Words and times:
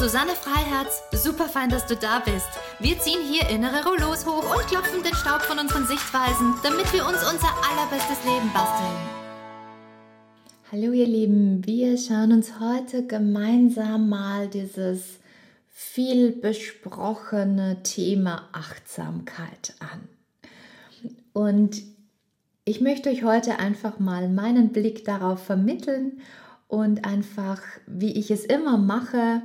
Susanne 0.00 0.30
Freiherz. 0.30 1.02
Super 1.12 1.44
fein, 1.44 1.68
dass 1.68 1.84
du 1.84 1.94
da 1.94 2.20
bist. 2.20 2.48
Wir 2.78 2.98
ziehen 2.98 3.20
hier 3.20 3.46
innere 3.50 3.84
Rollos 3.84 4.24
hoch 4.24 4.56
und 4.56 4.66
klopfen 4.66 5.02
den 5.02 5.12
Staub 5.12 5.42
von 5.42 5.58
unseren 5.58 5.86
Sichtweisen, 5.86 6.54
damit 6.62 6.90
wir 6.94 7.06
uns 7.06 7.18
unser 7.18 7.50
allerbestes 7.70 8.24
Leben 8.24 8.50
basteln. 8.54 8.96
Hallo 10.72 10.92
ihr 10.92 11.06
Lieben, 11.06 11.66
wir 11.66 11.98
schauen 11.98 12.32
uns 12.32 12.58
heute 12.58 13.06
gemeinsam 13.06 14.08
mal 14.08 14.48
dieses 14.48 15.18
viel 15.68 16.32
besprochene 16.32 17.82
Thema 17.82 18.48
Achtsamkeit 18.52 19.74
an. 19.80 20.08
Und 21.34 21.82
ich 22.64 22.80
möchte 22.80 23.10
euch 23.10 23.22
heute 23.22 23.58
einfach 23.58 23.98
mal 23.98 24.30
meinen 24.30 24.70
Blick 24.70 25.04
darauf 25.04 25.44
vermitteln 25.44 26.22
und 26.68 27.04
einfach, 27.04 27.60
wie 27.86 28.12
ich 28.12 28.30
es 28.30 28.46
immer 28.46 28.78
mache, 28.78 29.42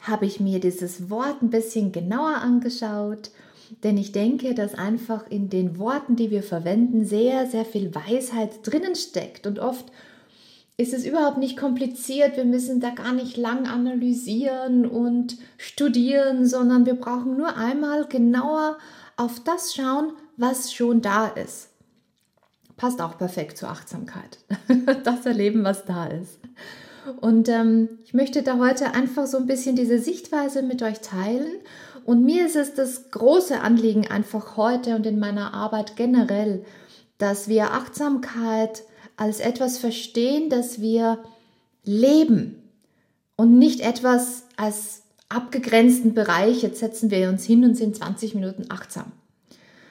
habe 0.00 0.26
ich 0.26 0.40
mir 0.40 0.60
dieses 0.60 1.10
Wort 1.10 1.42
ein 1.42 1.50
bisschen 1.50 1.92
genauer 1.92 2.36
angeschaut, 2.36 3.30
denn 3.84 3.96
ich 3.96 4.12
denke, 4.12 4.54
dass 4.54 4.74
einfach 4.74 5.30
in 5.30 5.48
den 5.48 5.78
Worten, 5.78 6.16
die 6.16 6.30
wir 6.30 6.42
verwenden, 6.42 7.04
sehr, 7.04 7.46
sehr 7.46 7.64
viel 7.64 7.94
Weisheit 7.94 8.66
drinnen 8.66 8.96
steckt 8.96 9.46
und 9.46 9.58
oft 9.58 9.86
ist 10.76 10.94
es 10.94 11.04
überhaupt 11.04 11.36
nicht 11.36 11.58
kompliziert, 11.58 12.36
wir 12.36 12.46
müssen 12.46 12.80
da 12.80 12.90
gar 12.90 13.12
nicht 13.12 13.36
lang 13.36 13.66
analysieren 13.66 14.86
und 14.86 15.36
studieren, 15.58 16.46
sondern 16.46 16.86
wir 16.86 16.94
brauchen 16.94 17.36
nur 17.36 17.56
einmal 17.56 18.06
genauer 18.06 18.78
auf 19.16 19.40
das 19.44 19.74
schauen, 19.74 20.12
was 20.38 20.72
schon 20.72 21.02
da 21.02 21.26
ist 21.26 21.70
passt 22.80 23.02
auch 23.02 23.18
perfekt 23.18 23.58
zur 23.58 23.68
Achtsamkeit. 23.68 24.38
das 25.04 25.26
erleben, 25.26 25.64
was 25.64 25.84
da 25.84 26.06
ist. 26.06 26.38
Und 27.20 27.48
ähm, 27.48 27.88
ich 28.04 28.14
möchte 28.14 28.42
da 28.42 28.58
heute 28.58 28.94
einfach 28.94 29.26
so 29.26 29.38
ein 29.38 29.46
bisschen 29.46 29.76
diese 29.76 29.98
Sichtweise 29.98 30.62
mit 30.62 30.82
euch 30.82 31.00
teilen. 31.00 31.52
Und 32.04 32.24
mir 32.24 32.46
ist 32.46 32.56
es 32.56 32.74
das 32.74 33.10
große 33.10 33.60
Anliegen 33.60 34.06
einfach 34.06 34.56
heute 34.56 34.96
und 34.96 35.06
in 35.06 35.18
meiner 35.18 35.54
Arbeit 35.54 35.96
generell, 35.96 36.64
dass 37.18 37.48
wir 37.48 37.72
Achtsamkeit 37.72 38.82
als 39.16 39.40
etwas 39.40 39.78
verstehen, 39.78 40.48
dass 40.48 40.80
wir 40.80 41.18
leben 41.84 42.62
und 43.36 43.58
nicht 43.58 43.80
etwas 43.80 44.44
als 44.56 45.02
abgegrenzten 45.28 46.14
Bereich, 46.14 46.62
jetzt 46.62 46.80
setzen 46.80 47.10
wir 47.10 47.28
uns 47.28 47.44
hin 47.44 47.64
und 47.64 47.76
sind 47.76 47.96
20 47.96 48.34
Minuten 48.34 48.66
achtsam 48.70 49.12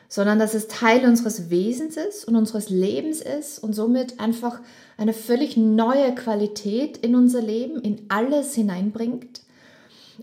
sondern 0.09 0.39
dass 0.39 0.55
es 0.55 0.67
Teil 0.67 1.05
unseres 1.05 1.51
Wesens 1.51 1.95
ist 1.95 2.27
und 2.27 2.35
unseres 2.35 2.69
Lebens 2.69 3.21
ist 3.21 3.59
und 3.59 3.73
somit 3.73 4.19
einfach 4.19 4.59
eine 4.97 5.13
völlig 5.13 5.55
neue 5.55 6.13
Qualität 6.15 6.97
in 6.97 7.15
unser 7.15 7.41
Leben, 7.41 7.79
in 7.79 8.01
alles 8.09 8.55
hineinbringt. 8.55 9.41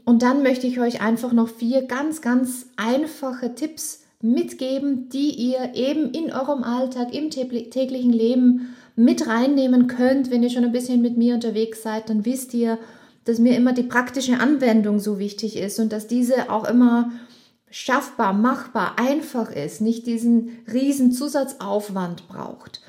Und 0.05 0.23
dann 0.23 0.43
möchte 0.43 0.67
ich 0.67 0.81
euch 0.81 1.01
einfach 1.01 1.33
noch 1.33 1.49
vier 1.49 1.83
ganz, 1.83 2.21
ganz 2.21 2.67
einfache 2.77 3.55
Tipps 3.55 4.03
mitgeben, 4.21 5.09
die 5.09 5.31
ihr 5.31 5.75
eben 5.75 6.11
in 6.11 6.33
eurem 6.33 6.65
Alltag, 6.65 7.15
im 7.15 7.31
täglichen 7.31 8.13
Leben 8.13 8.75
mit 8.97 9.29
reinnehmen 9.29 9.87
könnt. 9.87 10.31
Wenn 10.31 10.43
ihr 10.43 10.51
schon 10.51 10.65
ein 10.65 10.73
bisschen 10.73 11.01
mit 11.01 11.17
mir 11.17 11.35
unterwegs 11.35 11.83
seid, 11.83 12.11
dann 12.11 12.25
wisst 12.25 12.55
ihr, 12.55 12.79
dass 13.25 13.39
mir 13.39 13.57
immer 13.57 13.73
die 13.73 13.83
praktische 13.83 14.39
Anwendung 14.41 14.99
so 14.99 15.19
wichtig 15.19 15.57
ist 15.57 15.79
und 15.79 15.93
dass 15.93 16.07
diese 16.07 16.51
auch 16.51 16.65
immer 16.69 17.11
schaffbar, 17.77 18.33
machbar, 18.33 18.99
einfach 18.99 19.51
ist, 19.51 19.83
nicht 19.83 20.07
diesen 20.07 20.65
riesen 20.73 21.13
Zusatzaufwand 21.13 22.27
braucht. 22.27 22.81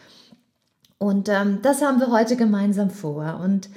Und 0.97 1.27
ähm, 1.27 1.59
das 1.61 1.81
haben 1.81 1.99
wir 1.99 2.09
heute 2.09 2.37
gemeinsam 2.37 2.89
vor. 2.89 3.41
Und 3.43 3.67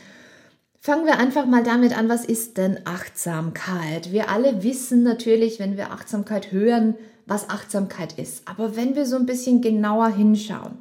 fangen 0.78 1.06
wir 1.06 1.18
einfach 1.18 1.46
mal 1.46 1.64
damit 1.64 1.98
an, 1.98 2.08
was 2.08 2.24
ist 2.24 2.58
denn 2.58 2.78
Achtsamkeit? 2.84 4.12
Wir 4.12 4.30
alle 4.30 4.62
wissen 4.62 5.02
natürlich, 5.02 5.58
wenn 5.58 5.76
wir 5.76 5.90
Achtsamkeit 5.90 6.52
hören, 6.52 6.94
was 7.26 7.50
Achtsamkeit 7.50 8.16
ist. 8.16 8.46
Aber 8.46 8.76
wenn 8.76 8.94
wir 8.94 9.04
so 9.04 9.16
ein 9.16 9.26
bisschen 9.26 9.60
genauer 9.60 10.10
hinschauen, 10.10 10.78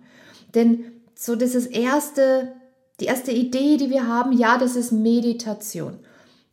denn 0.53 0.85
so 1.15 1.35
das 1.35 1.55
ist 1.55 1.73
erste, 1.75 2.53
die 2.99 3.05
erste 3.05 3.31
Idee, 3.31 3.77
die 3.77 3.89
wir 3.89 4.07
haben, 4.07 4.31
ja, 4.31 4.59
das 4.59 4.75
ist 4.75 4.91
Meditation. 4.91 5.97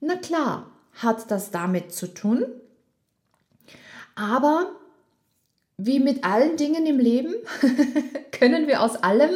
Na 0.01 0.17
klar, 0.17 0.71
hat 0.95 1.31
das 1.31 1.51
damit 1.51 1.93
zu 1.93 2.07
tun, 2.07 2.47
aber 4.16 4.72
wie 5.78 6.00
mit 6.00 6.25
allen 6.25 6.56
Dingen 6.56 6.87
im 6.87 6.99
Leben 6.99 7.34
können 8.32 8.66
wir 8.66 8.82
aus 8.82 8.97
allem 8.97 9.31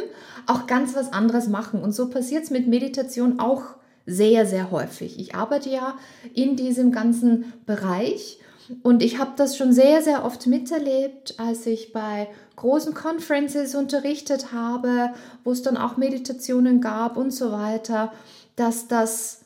auch 0.47 0.67
ganz 0.67 0.95
was 0.95 1.13
anderes 1.13 1.47
machen. 1.47 1.81
Und 1.81 1.93
so 1.93 2.09
passiert 2.09 2.43
es 2.43 2.49
mit 2.49 2.67
Meditation 2.67 3.39
auch 3.39 3.63
sehr, 4.05 4.45
sehr 4.45 4.71
häufig. 4.71 5.19
Ich 5.19 5.35
arbeite 5.35 5.69
ja 5.69 5.97
in 6.33 6.55
diesem 6.55 6.91
ganzen 6.91 7.53
Bereich 7.65 8.39
und 8.83 9.03
ich 9.03 9.19
habe 9.19 9.31
das 9.35 9.57
schon 9.57 9.73
sehr, 9.73 10.01
sehr 10.01 10.25
oft 10.25 10.47
miterlebt, 10.47 11.35
als 11.37 11.65
ich 11.65 11.93
bei 11.93 12.27
großen 12.55 12.93
Conferences 12.93 13.75
unterrichtet 13.75 14.51
habe, 14.51 15.11
wo 15.43 15.51
es 15.51 15.61
dann 15.61 15.77
auch 15.77 15.97
Meditationen 15.97 16.81
gab 16.81 17.17
und 17.17 17.31
so 17.31 17.51
weiter, 17.51 18.11
dass 18.55 18.87
das 18.87 19.41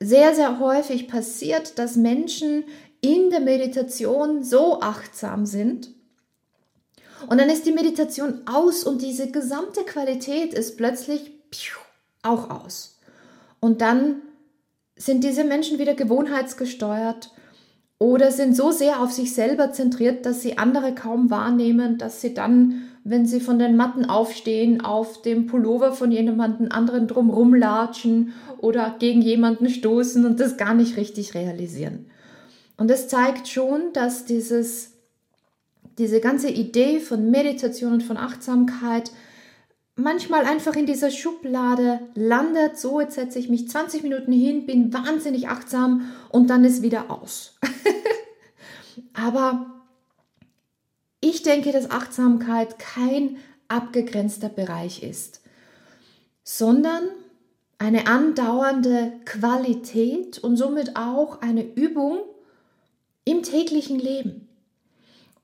sehr, 0.00 0.34
sehr 0.34 0.60
häufig 0.60 1.08
passiert, 1.08 1.78
dass 1.78 1.96
Menschen 1.96 2.64
in 3.00 3.30
der 3.30 3.40
Meditation 3.40 4.42
so 4.42 4.80
achtsam 4.80 5.46
sind. 5.46 5.90
Und 7.28 7.38
dann 7.38 7.50
ist 7.50 7.66
die 7.66 7.72
Meditation 7.72 8.42
aus 8.46 8.84
und 8.84 9.02
diese 9.02 9.30
gesamte 9.30 9.82
Qualität 9.82 10.54
ist 10.54 10.76
plötzlich 10.76 11.32
auch 12.22 12.50
aus. 12.50 12.98
Und 13.60 13.80
dann 13.80 14.22
sind 14.96 15.24
diese 15.24 15.44
Menschen 15.44 15.78
wieder 15.78 15.94
gewohnheitsgesteuert 15.94 17.30
oder 17.98 18.30
sind 18.30 18.54
so 18.54 18.70
sehr 18.70 19.00
auf 19.00 19.12
sich 19.12 19.34
selber 19.34 19.72
zentriert, 19.72 20.24
dass 20.24 20.42
sie 20.42 20.58
andere 20.58 20.94
kaum 20.94 21.30
wahrnehmen, 21.30 21.98
dass 21.98 22.20
sie 22.20 22.34
dann, 22.34 22.82
wenn 23.02 23.26
sie 23.26 23.40
von 23.40 23.58
den 23.58 23.76
Matten 23.76 24.04
aufstehen, 24.04 24.80
auf 24.80 25.22
dem 25.22 25.46
Pullover 25.46 25.92
von 25.92 26.12
jemandem 26.12 26.70
anderen 26.70 27.08
drum 27.08 27.30
rumlatschen 27.30 28.32
oder 28.58 28.94
gegen 28.98 29.22
jemanden 29.22 29.68
stoßen 29.68 30.24
und 30.24 30.38
das 30.38 30.56
gar 30.56 30.74
nicht 30.74 30.96
richtig 30.96 31.34
realisieren. 31.34 32.06
Und 32.78 32.88
das 32.88 33.08
zeigt 33.08 33.48
schon, 33.48 33.92
dass 33.92 34.24
dieses, 34.24 34.92
diese 35.98 36.20
ganze 36.20 36.48
Idee 36.48 37.00
von 37.00 37.30
Meditation 37.30 37.92
und 37.92 38.02
von 38.02 38.16
Achtsamkeit 38.16 39.10
manchmal 39.96 40.44
einfach 40.44 40.76
in 40.76 40.86
dieser 40.86 41.10
Schublade 41.10 42.00
landet. 42.14 42.78
So, 42.78 43.00
jetzt 43.00 43.16
setze 43.16 43.40
ich 43.40 43.48
mich 43.48 43.68
20 43.68 44.04
Minuten 44.04 44.32
hin, 44.32 44.64
bin 44.64 44.92
wahnsinnig 44.94 45.48
achtsam 45.48 46.12
und 46.30 46.48
dann 46.48 46.64
ist 46.64 46.80
wieder 46.82 47.10
aus. 47.10 47.58
Aber 49.12 49.66
ich 51.20 51.42
denke, 51.42 51.72
dass 51.72 51.90
Achtsamkeit 51.90 52.78
kein 52.78 53.38
abgegrenzter 53.66 54.48
Bereich 54.48 55.02
ist, 55.02 55.42
sondern 56.44 57.08
eine 57.78 58.06
andauernde 58.06 59.12
Qualität 59.24 60.38
und 60.38 60.56
somit 60.56 60.96
auch 60.96 61.42
eine 61.42 61.64
Übung, 61.74 62.20
im 63.28 63.42
täglichen 63.42 63.98
Leben. 63.98 64.48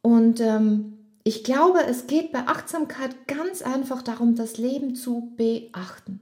Und 0.00 0.40
ähm, 0.40 0.98
ich 1.22 1.44
glaube, 1.44 1.84
es 1.86 2.06
geht 2.06 2.32
bei 2.32 2.46
Achtsamkeit 2.46 3.26
ganz 3.26 3.62
einfach 3.62 4.02
darum, 4.02 4.34
das 4.34 4.56
Leben 4.56 4.94
zu 4.94 5.32
beachten. 5.36 6.20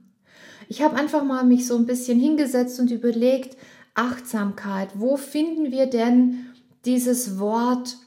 Ich 0.67 0.81
habe 0.81 0.95
einfach 0.95 1.23
mal 1.23 1.43
mich 1.43 1.67
so 1.67 1.77
ein 1.77 1.85
bisschen 1.85 2.19
hingesetzt 2.19 2.79
und 2.79 2.91
überlegt, 2.91 3.57
Achtsamkeit, 3.95 4.89
wo 4.95 5.17
finden 5.17 5.71
wir 5.71 5.85
denn 5.85 6.47
dieses 6.85 7.39
Wort 7.39 7.97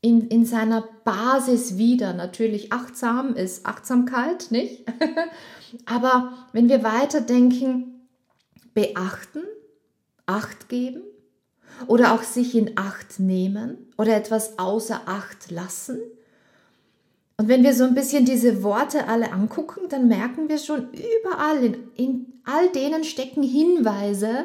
in, 0.00 0.28
in 0.28 0.46
seiner 0.46 0.84
Basis 1.04 1.76
wieder? 1.76 2.14
Natürlich 2.14 2.72
achtsam 2.72 3.34
ist 3.34 3.66
Achtsamkeit, 3.66 4.50
nicht? 4.50 4.84
Aber 5.86 6.32
wenn 6.52 6.68
wir 6.68 6.82
weiterdenken, 6.82 8.08
beachten, 8.74 9.42
Acht 10.24 10.68
geben, 10.68 11.02
oder 11.86 12.12
auch 12.12 12.22
sich 12.22 12.54
in 12.54 12.76
Acht 12.76 13.18
nehmen 13.18 13.92
oder 13.98 14.16
etwas 14.16 14.58
außer 14.58 15.02
Acht 15.06 15.50
lassen. 15.50 15.98
Und 17.36 17.48
wenn 17.48 17.62
wir 17.62 17.74
so 17.74 17.84
ein 17.84 17.94
bisschen 17.94 18.24
diese 18.24 18.62
Worte 18.62 19.08
alle 19.08 19.32
angucken, 19.32 19.88
dann 19.88 20.08
merken 20.08 20.48
wir 20.48 20.58
schon 20.58 20.88
überall, 20.92 21.64
in, 21.64 21.88
in 21.96 22.32
all 22.44 22.70
denen 22.70 23.04
stecken 23.04 23.42
Hinweise, 23.42 24.44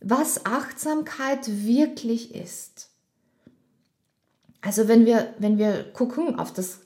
was 0.00 0.46
Achtsamkeit 0.46 1.66
wirklich 1.66 2.34
ist. 2.34 2.90
Also 4.60 4.88
wenn 4.88 5.06
wir, 5.06 5.34
wenn 5.38 5.58
wir 5.58 5.84
gucken 5.92 6.38
auf 6.38 6.52
das 6.52 6.80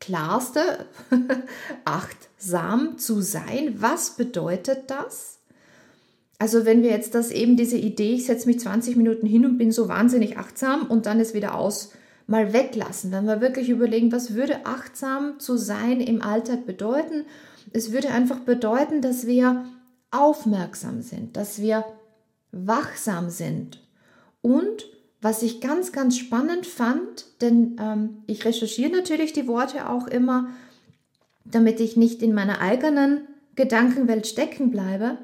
klarste, 0.00 0.86
achtsam 1.84 2.98
zu 2.98 3.20
sein. 3.20 3.76
Was 3.78 4.10
bedeutet 4.16 4.90
das? 4.90 5.37
Also 6.38 6.64
wenn 6.64 6.82
wir 6.82 6.90
jetzt 6.90 7.14
das 7.14 7.30
eben 7.30 7.56
diese 7.56 7.76
Idee, 7.76 8.14
ich 8.14 8.26
setze 8.26 8.46
mich 8.46 8.60
20 8.60 8.96
Minuten 8.96 9.26
hin 9.26 9.44
und 9.44 9.58
bin 9.58 9.72
so 9.72 9.88
wahnsinnig 9.88 10.38
achtsam 10.38 10.86
und 10.86 11.06
dann 11.06 11.18
ist 11.20 11.34
wieder 11.34 11.54
aus, 11.54 11.92
mal 12.28 12.52
weglassen. 12.52 13.10
Wenn 13.10 13.24
wir 13.24 13.40
wirklich 13.40 13.70
überlegen, 13.70 14.12
was 14.12 14.34
würde 14.34 14.64
achtsam 14.66 15.40
zu 15.40 15.56
sein 15.56 16.00
im 16.00 16.22
Alltag 16.22 16.66
bedeuten? 16.66 17.24
Es 17.72 17.92
würde 17.92 18.10
einfach 18.10 18.40
bedeuten, 18.40 19.00
dass 19.00 19.26
wir 19.26 19.64
aufmerksam 20.10 21.02
sind, 21.02 21.36
dass 21.36 21.60
wir 21.60 21.84
wachsam 22.52 23.30
sind 23.30 23.80
und 24.40 24.86
was 25.20 25.42
ich 25.42 25.60
ganz, 25.60 25.90
ganz 25.90 26.16
spannend 26.16 26.66
fand, 26.66 27.26
denn 27.40 27.76
ähm, 27.80 28.18
ich 28.26 28.44
recherchiere 28.44 28.92
natürlich 28.92 29.32
die 29.32 29.48
Worte 29.48 29.88
auch 29.88 30.06
immer, 30.06 30.48
damit 31.44 31.80
ich 31.80 31.96
nicht 31.96 32.22
in 32.22 32.34
meiner 32.34 32.60
eigenen 32.60 33.22
Gedankenwelt 33.56 34.26
stecken 34.26 34.70
bleibe. 34.70 35.18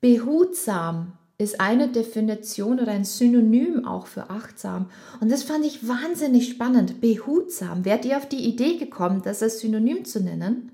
Behutsam 0.00 1.12
ist 1.38 1.60
eine 1.60 1.88
Definition 1.88 2.80
oder 2.80 2.92
ein 2.92 3.04
Synonym 3.04 3.84
auch 3.84 4.06
für 4.06 4.28
achtsam. 4.28 4.90
Und 5.20 5.30
das 5.30 5.44
fand 5.44 5.64
ich 5.64 5.86
wahnsinnig 5.86 6.48
spannend. 6.48 7.00
Behutsam. 7.00 7.84
Wärt 7.84 8.04
ihr 8.04 8.16
auf 8.16 8.28
die 8.28 8.44
Idee 8.44 8.76
gekommen, 8.76 9.22
das 9.24 9.42
als 9.42 9.60
Synonym 9.60 10.04
zu 10.04 10.20
nennen? 10.20 10.72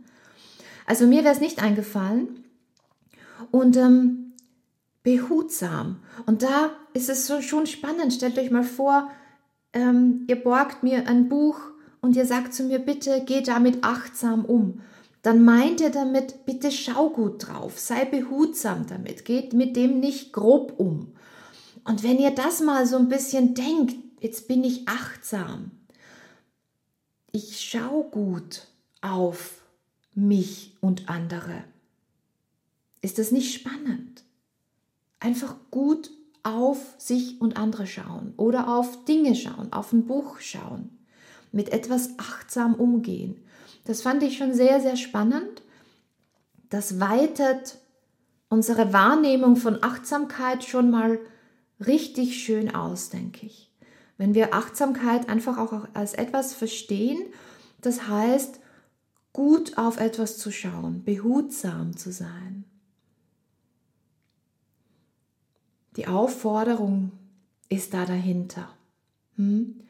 Also 0.87 1.07
mir 1.07 1.23
wäre 1.23 1.35
es 1.35 1.41
nicht 1.41 1.63
eingefallen. 1.63 2.45
Und 3.51 3.77
ähm, 3.77 4.33
behutsam. 5.03 6.01
Und 6.27 6.43
da 6.43 6.71
ist 6.95 7.11
es 7.11 7.31
schon 7.45 7.67
spannend. 7.67 8.13
Stellt 8.15 8.39
euch 8.39 8.51
mal 8.51 8.65
vor, 8.65 9.11
ähm, 9.75 10.25
ihr 10.29 10.37
borgt 10.37 10.83
mir 10.83 11.07
ein 11.07 11.29
Buch 11.29 11.61
und 12.01 12.17
ihr 12.17 12.27
sagt 12.27 12.55
zu 12.55 12.65
mir, 12.65 12.79
bitte 12.79 13.23
geh 13.25 13.43
damit 13.43 13.85
achtsam 13.85 14.45
um. 14.45 14.81
Dann 15.25 15.45
meint 15.45 15.81
ihr 15.81 15.91
damit, 15.91 16.47
bitte 16.47 16.71
schau 16.71 17.11
gut 17.11 17.49
drauf, 17.49 17.81
sei 17.81 18.05
behutsam 18.05 18.87
damit, 18.87 19.25
geht 19.25 19.55
mit 19.55 19.75
dem 19.75 19.99
nicht 19.99 20.33
grob 20.33 20.79
um. 20.79 21.17
Und 21.83 22.05
wenn 22.05 22.21
ihr 22.21 22.31
das 22.31 22.61
mal 22.61 22.87
so 22.87 22.97
ein 22.97 23.09
bisschen 23.09 23.55
denkt, 23.55 23.97
jetzt 24.21 24.47
bin 24.47 24.63
ich 24.63 24.87
achtsam, 24.87 25.73
ich 27.33 27.61
schau 27.61 28.05
gut 28.05 28.69
auf 29.01 29.63
mich 30.15 30.77
und 30.81 31.09
andere. 31.09 31.65
Ist 33.03 33.19
das 33.19 33.33
nicht 33.33 33.53
spannend? 33.53 34.25
einfach 35.25 35.57
gut 35.71 36.11
auf 36.43 36.95
sich 36.99 37.41
und 37.41 37.57
andere 37.57 37.87
schauen 37.87 38.35
oder 38.37 38.77
auf 38.77 39.05
Dinge 39.07 39.35
schauen, 39.35 39.73
auf 39.73 39.93
ein 39.93 40.07
Buch 40.07 40.39
schauen, 40.41 40.91
mit 41.51 41.71
etwas 41.71 42.11
achtsam 42.19 42.75
umgehen. 42.75 43.43
Das 43.85 44.03
fand 44.03 44.23
ich 44.23 44.39
schon 44.39 44.55
sehr, 44.55 44.81
sehr 44.81 44.97
spannend. 44.97 45.63
Das 46.71 47.01
weitet 47.01 47.79
unsere 48.49 48.93
Wahrnehmung 48.93 49.57
von 49.57 49.83
Achtsamkeit 49.83 50.65
schon 50.65 50.91
mal 50.91 51.19
richtig 51.85 52.43
schön 52.43 52.75
aus, 52.75 53.11
denke 53.11 53.47
ich. 53.47 53.71
Wenn 54.17 54.35
wir 54.35 54.55
Achtsamkeit 54.55 55.29
einfach 55.29 55.59
auch 55.59 55.89
als 55.93 56.15
etwas 56.15 56.55
verstehen, 56.55 57.21
das 57.81 58.09
heißt, 58.09 58.61
gut 59.33 59.77
auf 59.77 59.99
etwas 59.99 60.39
zu 60.39 60.51
schauen, 60.51 61.05
behutsam 61.05 61.97
zu 61.97 62.13
sein. 62.13 62.65
Die 65.97 66.07
Aufforderung 66.07 67.13
ist 67.69 67.93
da 67.93 68.07
dahinter. 68.07 68.69
Hm? 69.37 69.81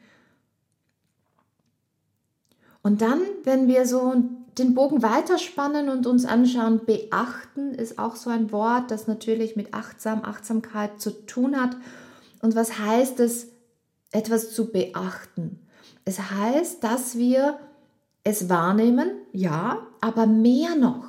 Und 2.85 3.01
dann, 3.01 3.21
wenn 3.43 3.67
wir 3.67 3.87
so 3.87 4.13
den 4.59 4.75
Bogen 4.75 5.01
weiterspannen 5.01 5.89
und 5.89 6.05
uns 6.05 6.23
anschauen, 6.23 6.85
beachten 6.85 7.73
ist 7.73 7.97
auch 7.97 8.15
so 8.15 8.29
ein 8.29 8.51
Wort, 8.51 8.91
das 8.91 9.07
natürlich 9.07 9.55
mit 9.55 9.73
achtsam, 9.73 10.23
Achtsamkeit 10.23 11.01
zu 11.01 11.09
tun 11.25 11.59
hat. 11.59 11.75
Und 12.43 12.55
was 12.55 12.77
heißt 12.77 13.19
es, 13.21 13.47
etwas 14.11 14.53
zu 14.53 14.71
beachten? 14.71 15.65
Es 16.05 16.29
heißt, 16.29 16.83
dass 16.83 17.17
wir 17.17 17.57
es 18.23 18.49
wahrnehmen, 18.49 19.09
ja, 19.31 19.79
aber 19.99 20.27
mehr 20.27 20.75
noch. 20.75 21.07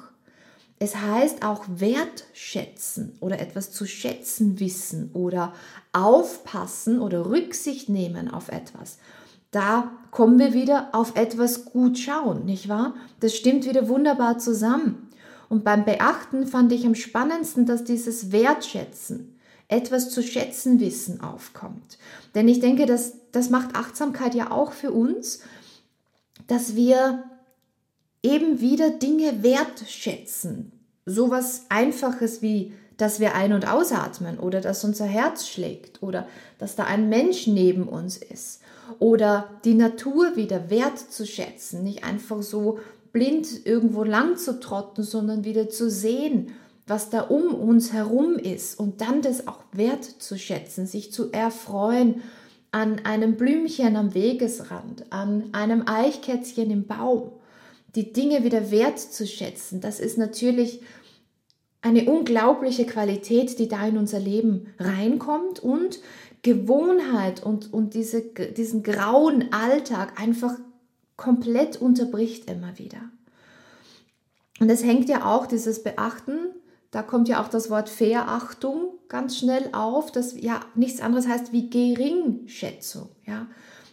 Es 0.79 0.97
heißt 0.97 1.45
auch 1.45 1.67
wertschätzen 1.69 3.19
oder 3.21 3.39
etwas 3.39 3.71
zu 3.71 3.85
schätzen 3.85 4.61
wissen 4.61 5.11
oder 5.13 5.53
aufpassen 5.93 7.01
oder 7.01 7.29
Rücksicht 7.29 7.91
nehmen 7.91 8.31
auf 8.31 8.49
etwas. 8.49 8.97
Da 9.51 9.93
kommen 10.11 10.39
wir 10.39 10.53
wieder 10.53 10.91
auf 10.93 11.17
etwas 11.17 11.65
gut 11.67 11.99
schauen, 11.99 12.45
nicht 12.45 12.69
wahr? 12.69 12.95
Das 13.21 13.35
stimmt 13.35 13.67
wieder 13.67 13.89
wunderbar 13.89 14.39
zusammen. 14.39 15.09
Und 15.49 15.65
beim 15.65 15.85
Beachten 15.85 16.47
fand 16.47 16.73
ich 16.73 16.87
am 16.87 16.95
spannendsten, 16.95 17.67
dass 17.67 17.85
dieses 17.85 18.33
Wertschätzen, 18.33 19.39
etwas 19.69 20.11
zu 20.11 20.23
schätzen 20.23 20.81
wissen 20.81 21.21
aufkommt. 21.21 21.99
Denn 22.35 22.49
ich 22.49 22.61
denke, 22.61 22.87
dass, 22.87 23.15
das 23.33 23.51
macht 23.51 23.77
Achtsamkeit 23.77 24.35
ja 24.35 24.51
auch 24.51 24.73
für 24.73 24.93
uns, 24.93 25.41
dass 26.47 26.77
wir 26.77 27.25
eben 28.23 28.61
wieder 28.61 28.91
Dinge 28.91 29.43
wertschätzen. 29.43 30.73
Sowas 31.05 31.67
Einfaches 31.69 32.43
wie, 32.43 32.73
dass 32.97 33.21
wir 33.21 33.35
ein- 33.35 33.53
und 33.53 33.69
ausatmen 33.69 34.39
oder 34.39 34.61
dass 34.61 34.85
unser 34.85 35.05
Herz 35.05 35.47
schlägt 35.47 36.03
oder 36.03 36.27
dass 36.59 36.77
da 36.77 36.85
ein 36.85 37.09
Mensch 37.09 37.47
neben 37.47 37.89
uns 37.89 38.17
ist 38.17 38.61
oder 38.99 39.51
die 39.65 39.75
Natur 39.75 40.37
wieder 40.37 40.71
wertzuschätzen, 40.71 41.83
nicht 41.83 42.05
einfach 42.05 42.43
so 42.43 42.79
blind 43.13 43.67
irgendwo 43.67 44.05
lang 44.05 44.37
zu 44.37 44.61
trotten, 44.61 45.03
sondern 45.03 45.45
wieder 45.45 45.69
zu 45.69 45.91
sehen, 45.91 46.53
was 46.87 47.11
da 47.11 47.23
um 47.23 47.55
uns 47.55 47.93
herum 47.93 48.37
ist 48.37 48.79
und 48.79 49.01
dann 49.01 49.23
das 49.23 49.49
auch 49.49 49.61
wertzuschätzen, 49.73 50.87
sich 50.87 51.13
zu 51.13 51.33
erfreuen 51.33 52.23
an 52.71 53.01
einem 53.05 53.37
Blümchen 53.37 53.97
am 53.97 54.15
Wegesrand, 54.15 55.05
an 55.11 55.45
einem 55.53 55.85
Eichkätzchen 55.87 56.71
im 56.71 56.87
Baum 56.87 57.33
die 57.97 58.13
Dinge 58.13 58.45
wieder 58.45 58.71
wertzuschätzen, 58.71 59.81
das 59.81 60.01
ist 60.01 60.19
natürlich 60.19 60.81
eine 61.87 62.05
unglaubliche 62.11 62.85
Qualität, 62.85 63.61
die 63.61 63.69
da 63.69 63.87
in 63.87 63.97
unser 63.97 64.19
Leben 64.19 64.75
reinkommt 64.79 65.61
und 65.61 66.01
Gewohnheit 66.43 67.43
und, 67.45 67.73
und 67.73 67.95
diese, 67.95 68.23
diesen 68.23 68.83
grauen 68.83 69.53
Alltag 69.53 70.21
einfach 70.21 70.55
komplett 71.17 71.81
unterbricht 71.81 72.51
immer 72.51 72.77
wieder. 72.79 72.99
Und 74.59 74.69
es 74.69 74.83
hängt 74.83 75.09
ja 75.09 75.27
auch 75.27 75.47
dieses 75.47 75.85
Beachten, 75.85 76.39
da 76.91 77.03
kommt 77.03 77.29
ja 77.29 77.43
auch 77.43 77.49
das 77.49 77.71
Wort 77.71 77.89
Verachtung 77.89 78.95
ganz 79.09 79.39
schnell 79.39 79.69
auf, 79.73 80.11
das 80.11 80.41
ja 80.41 80.61
nichts 80.75 81.01
anderes 81.01 81.29
heißt 81.29 81.53
wie 81.53 81.71
Geringschätzung. 81.71 83.11
Ja? 83.27 83.47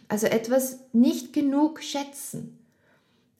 Also 0.08 0.26
etwas 0.26 0.80
nicht 0.92 1.32
genug 1.32 1.80
schätzen. 1.80 2.58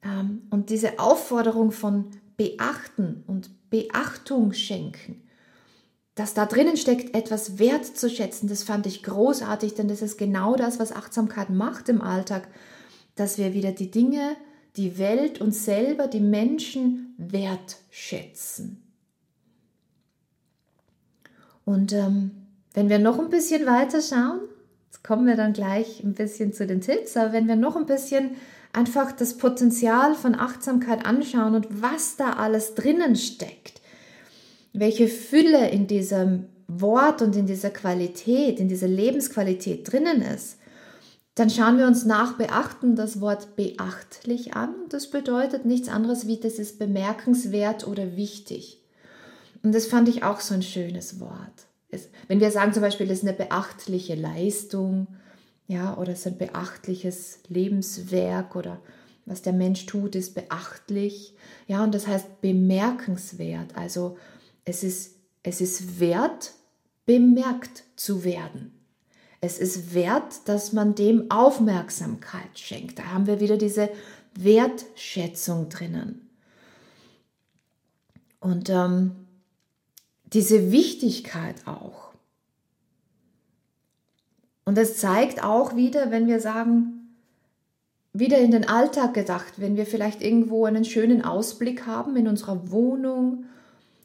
Ähm, 0.03 0.43
und 0.51 0.71
diese 0.71 0.99
Aufforderung 1.01 1.73
von 1.73 2.11
beachten 2.37 3.25
und 3.27 3.51
Beachtung 3.75 4.53
schenken, 4.53 5.21
dass 6.15 6.33
da 6.33 6.47
drinnen 6.47 6.77
steckt, 6.77 7.13
etwas 7.13 7.59
wertzuschätzen, 7.59 8.49
das 8.49 8.63
fand 8.63 8.87
ich 8.87 9.03
großartig, 9.03 9.75
denn 9.75 9.89
das 9.89 10.01
ist 10.01 10.17
genau 10.17 10.55
das, 10.55 10.79
was 10.79 10.93
Achtsamkeit 10.93 11.51
macht 11.51 11.89
im 11.89 12.01
Alltag, 12.01 12.47
dass 13.17 13.37
wir 13.37 13.53
wieder 13.53 13.73
die 13.73 13.91
Dinge, 13.91 14.37
die 14.77 14.97
Welt, 14.97 15.41
uns 15.41 15.65
selber, 15.65 16.07
die 16.07 16.21
Menschen 16.21 17.17
wertschätzen. 17.19 18.81
Und 21.65 21.93
ähm, 21.93 22.31
wenn 22.75 22.89
wir 22.89 23.01
noch 23.01 23.19
ein 23.19 23.31
bisschen 23.31 23.67
weiter 23.67 24.01
schauen, 24.01 24.39
jetzt 24.87 25.03
kommen 25.03 25.27
wir 25.27 25.35
dann 25.35 25.53
gleich 25.53 26.01
ein 26.05 26.15
bisschen 26.15 26.53
zu 26.53 26.65
den 26.65 26.81
Tipps, 26.81 27.17
aber 27.17 27.33
wenn 27.33 27.49
wir 27.49 27.57
noch 27.57 27.75
ein 27.75 27.87
bisschen 27.87 28.37
einfach 28.75 29.13
das 29.13 29.39
Potenzial 29.39 30.15
von 30.15 30.35
Achtsamkeit 30.35 31.07
anschauen 31.07 31.55
und 31.55 31.83
was 31.83 32.17
da 32.17 32.35
alles 32.35 32.75
drinnen 32.75 33.17
steckt, 33.17 33.81
welche 34.73 35.09
Fülle 35.09 35.71
in 35.71 35.87
diesem 35.87 36.47
Wort 36.67 37.23
und 37.23 37.37
in 37.37 37.47
dieser 37.47 37.71
Qualität, 37.71 38.59
in 38.59 38.69
dieser 38.69 38.89
Lebensqualität 38.89 39.91
drinnen 39.91 40.23
ist, 40.23 40.59
dann 41.35 41.51
schauen 41.51 41.79
wir 41.79 41.87
uns 41.87 42.05
nach 42.05 42.37
Beachten 42.37 42.95
das 42.95 43.21
Wort 43.21 43.57
beachtlich 43.57 44.55
an. 44.55 44.75
Das 44.89 45.11
bedeutet 45.11 45.65
nichts 45.65 45.89
anderes 45.89 46.27
wie, 46.27 46.39
das 46.39 46.59
ist 46.59 46.79
bemerkenswert 46.79 47.87
oder 47.87 48.17
wichtig. 48.17 48.81
Und 49.63 49.75
das 49.75 49.87
fand 49.87 50.09
ich 50.09 50.23
auch 50.23 50.41
so 50.41 50.55
ein 50.55 50.63
schönes 50.63 51.21
Wort. 51.21 51.67
Wenn 52.29 52.41
wir 52.41 52.51
sagen 52.51 52.73
zum 52.73 52.83
Beispiel, 52.83 53.07
das 53.07 53.19
ist 53.19 53.25
eine 53.25 53.37
beachtliche 53.37 54.15
Leistung 54.15 55.07
ja, 55.67 55.97
oder 55.97 56.13
es 56.13 56.21
ist 56.21 56.27
ein 56.27 56.39
beachtliches 56.39 57.39
Lebenswerk 57.49 58.55
oder 58.57 58.81
was 59.27 59.41
der 59.41 59.55
Mensch 59.55 59.87
tut, 59.87 60.15
ist 60.15 60.35
beachtlich. 60.35 61.35
Ja, 61.67 61.83
und 61.83 61.95
das 61.95 62.07
heißt 62.07 62.43
bemerkenswert. 62.43 63.75
Also 63.77 64.19
es 64.65 64.85
ist, 64.85 65.17
es 65.43 65.61
ist 65.61 65.99
wert, 65.99 66.53
bemerkt 67.07 67.85
zu 67.97 68.25
werden. 68.25 68.73
Es 69.41 69.59
ist 69.59 69.95
wert, 69.95 70.47
dass 70.47 70.73
man 70.73 70.95
dem 70.95 71.31
Aufmerksamkeit 71.31 72.59
schenkt. 72.59 72.99
Da 72.99 73.05
haben 73.13 73.27
wir 73.27 73.41
wieder 73.41 73.57
diese 73.57 73.91
Wertschätzung 74.35 75.69
drinnen. 75.69 76.29
Und 78.41 78.69
ähm, 78.69 79.13
diese 80.33 80.71
Wichtigkeit 80.71 81.67
auch. 81.67 82.04
Und 84.65 84.79
das 84.79 84.97
zeigt 84.97 85.43
auch 85.43 85.77
wieder, 85.77 86.11
wenn 86.11 86.27
wir 86.27 86.41
sagen, 86.41 87.05
wieder 88.13 88.39
in 88.39 88.53
den 88.53 88.69
Alltag 88.69 89.13
gedacht, 89.13 89.55
wenn 89.57 89.77
wir 89.77 89.87
vielleicht 89.87 90.23
irgendwo 90.23 90.65
einen 90.65 90.85
schönen 90.85 91.23
Ausblick 91.23 91.87
haben 91.87 92.17
in 92.17 92.29
unserer 92.29 92.71
Wohnung 92.71 93.45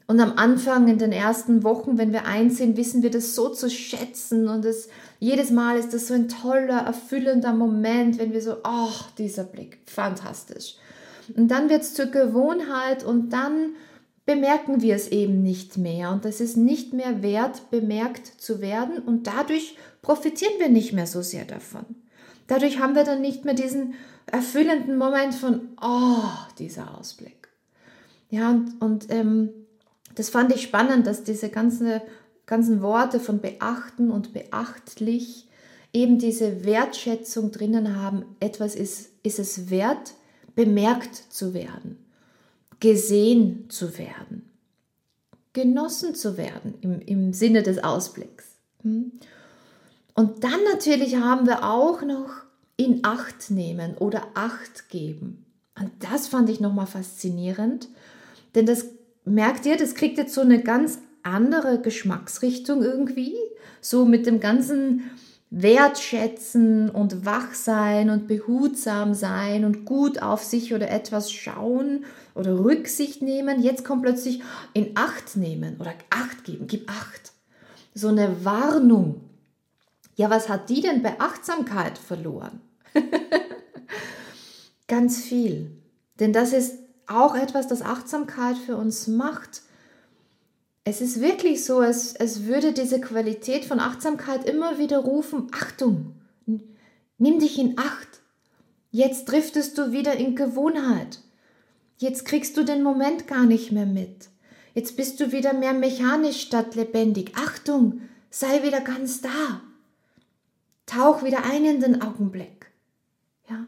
und 0.08 0.18
am 0.18 0.32
Anfang 0.36 0.88
in 0.88 0.98
den 0.98 1.12
ersten 1.12 1.62
Wochen, 1.62 1.96
wenn 1.96 2.12
wir 2.12 2.26
einziehen, 2.26 2.76
wissen 2.76 3.04
wir 3.04 3.12
das 3.12 3.36
so 3.36 3.48
zu 3.48 3.70
schätzen 3.70 4.48
und 4.48 4.64
es, 4.64 4.88
jedes 5.20 5.52
Mal 5.52 5.78
ist 5.78 5.94
das 5.94 6.08
so 6.08 6.14
ein 6.14 6.28
toller, 6.28 6.80
erfüllender 6.80 7.52
Moment, 7.52 8.18
wenn 8.18 8.32
wir 8.32 8.42
so, 8.42 8.56
ach, 8.64 9.12
dieser 9.12 9.44
Blick, 9.44 9.78
fantastisch. 9.86 10.74
Und 11.36 11.52
dann 11.52 11.70
wird 11.70 11.82
es 11.82 11.94
zur 11.94 12.06
Gewohnheit 12.06 13.04
und 13.04 13.32
dann 13.32 13.76
bemerken 14.30 14.80
wir 14.80 14.94
es 14.94 15.08
eben 15.08 15.42
nicht 15.42 15.76
mehr 15.76 16.12
und 16.12 16.24
es 16.24 16.40
ist 16.40 16.56
nicht 16.56 16.92
mehr 16.92 17.20
wert, 17.20 17.68
bemerkt 17.72 18.28
zu 18.40 18.60
werden 18.60 19.00
und 19.00 19.26
dadurch 19.26 19.76
profitieren 20.02 20.52
wir 20.60 20.68
nicht 20.68 20.92
mehr 20.92 21.08
so 21.08 21.20
sehr 21.20 21.44
davon. 21.44 21.84
Dadurch 22.46 22.78
haben 22.78 22.94
wir 22.94 23.02
dann 23.02 23.20
nicht 23.20 23.44
mehr 23.44 23.54
diesen 23.54 23.94
erfüllenden 24.26 24.96
Moment 24.96 25.34
von, 25.34 25.70
oh, 25.82 26.22
dieser 26.60 26.96
Ausblick. 26.96 27.48
Ja, 28.28 28.50
und, 28.50 28.80
und 28.80 29.06
ähm, 29.10 29.50
das 30.14 30.30
fand 30.30 30.54
ich 30.54 30.62
spannend, 30.62 31.08
dass 31.08 31.24
diese 31.24 31.48
ganzen, 31.48 32.00
ganzen 32.46 32.82
Worte 32.82 33.18
von 33.18 33.40
beachten 33.40 34.12
und 34.12 34.32
beachtlich 34.32 35.48
eben 35.92 36.20
diese 36.20 36.64
Wertschätzung 36.64 37.50
drinnen 37.50 37.96
haben. 38.00 38.24
Etwas 38.38 38.76
ist, 38.76 39.10
ist 39.24 39.40
es 39.40 39.70
wert, 39.70 40.14
bemerkt 40.54 41.16
zu 41.16 41.52
werden, 41.52 41.98
gesehen 42.80 43.66
zu 43.68 43.98
werden, 43.98 44.50
genossen 45.52 46.14
zu 46.14 46.36
werden 46.36 46.74
im, 46.80 47.00
im 47.00 47.32
Sinne 47.32 47.62
des 47.62 47.82
Ausblicks. 47.84 48.56
Hm? 48.82 49.12
Und 50.14 50.44
dann 50.44 50.58
natürlich 50.72 51.16
haben 51.16 51.46
wir 51.46 51.64
auch 51.64 52.02
noch 52.02 52.30
in 52.76 53.04
Acht 53.04 53.50
nehmen 53.50 53.96
oder 53.98 54.22
Acht 54.34 54.88
geben. 54.88 55.44
Und 55.78 55.90
das 56.00 56.28
fand 56.28 56.50
ich 56.50 56.60
nochmal 56.60 56.86
faszinierend, 56.86 57.88
denn 58.54 58.66
das 58.66 58.86
merkt 59.24 59.66
ihr, 59.66 59.76
das 59.76 59.94
kriegt 59.94 60.18
jetzt 60.18 60.34
so 60.34 60.40
eine 60.40 60.62
ganz 60.62 60.98
andere 61.22 61.80
Geschmacksrichtung 61.80 62.82
irgendwie. 62.82 63.34
So 63.80 64.04
mit 64.04 64.26
dem 64.26 64.40
ganzen 64.40 65.10
Wertschätzen 65.50 66.90
und 66.90 67.24
Wachsein 67.24 68.10
und 68.10 68.28
behutsam 68.28 69.14
sein 69.14 69.64
und 69.64 69.84
gut 69.84 70.22
auf 70.22 70.42
sich 70.44 70.74
oder 70.74 70.90
etwas 70.90 71.32
schauen 71.32 72.04
oder 72.34 72.58
Rücksicht 72.58 73.22
nehmen. 73.22 73.62
Jetzt 73.62 73.84
kommt 73.84 74.02
plötzlich 74.02 74.42
in 74.72 74.92
Acht 74.96 75.36
nehmen 75.36 75.76
oder 75.78 75.94
Acht 76.10 76.44
geben, 76.44 76.66
gib 76.66 76.90
Acht. 76.90 77.32
So 77.94 78.08
eine 78.08 78.44
Warnung. 78.44 79.22
Ja, 80.16 80.30
was 80.30 80.48
hat 80.48 80.68
die 80.68 80.80
denn 80.80 81.02
bei 81.02 81.18
Achtsamkeit 81.18 81.98
verloren? 81.98 82.60
Ganz 84.88 85.22
viel. 85.22 85.70
Denn 86.18 86.32
das 86.32 86.52
ist 86.52 86.74
auch 87.06 87.34
etwas, 87.34 87.66
das 87.66 87.82
Achtsamkeit 87.82 88.56
für 88.58 88.76
uns 88.76 89.06
macht. 89.06 89.62
Es 90.84 91.00
ist 91.00 91.20
wirklich 91.20 91.64
so, 91.64 91.82
es, 91.82 92.14
es 92.14 92.44
würde 92.44 92.72
diese 92.72 93.00
Qualität 93.00 93.64
von 93.64 93.80
Achtsamkeit 93.80 94.48
immer 94.48 94.78
wieder 94.78 94.98
rufen, 94.98 95.48
Achtung, 95.52 96.14
nimm 97.18 97.38
dich 97.38 97.58
in 97.58 97.78
Acht. 97.78 98.08
Jetzt 98.90 99.26
driftest 99.26 99.78
du 99.78 99.92
wieder 99.92 100.14
in 100.16 100.34
Gewohnheit. 100.34 101.20
Jetzt 102.00 102.24
kriegst 102.24 102.56
du 102.56 102.64
den 102.64 102.82
Moment 102.82 103.26
gar 103.28 103.44
nicht 103.44 103.72
mehr 103.72 103.84
mit. 103.84 104.30
Jetzt 104.72 104.96
bist 104.96 105.20
du 105.20 105.32
wieder 105.32 105.52
mehr 105.52 105.74
mechanisch 105.74 106.40
statt 106.40 106.74
lebendig. 106.74 107.32
Achtung, 107.36 108.00
sei 108.30 108.62
wieder 108.62 108.80
ganz 108.80 109.20
da. 109.20 109.60
Tauch 110.86 111.22
wieder 111.22 111.44
ein 111.44 111.66
in 111.66 111.80
den 111.80 112.00
Augenblick. 112.00 112.70
Ja, 113.50 113.66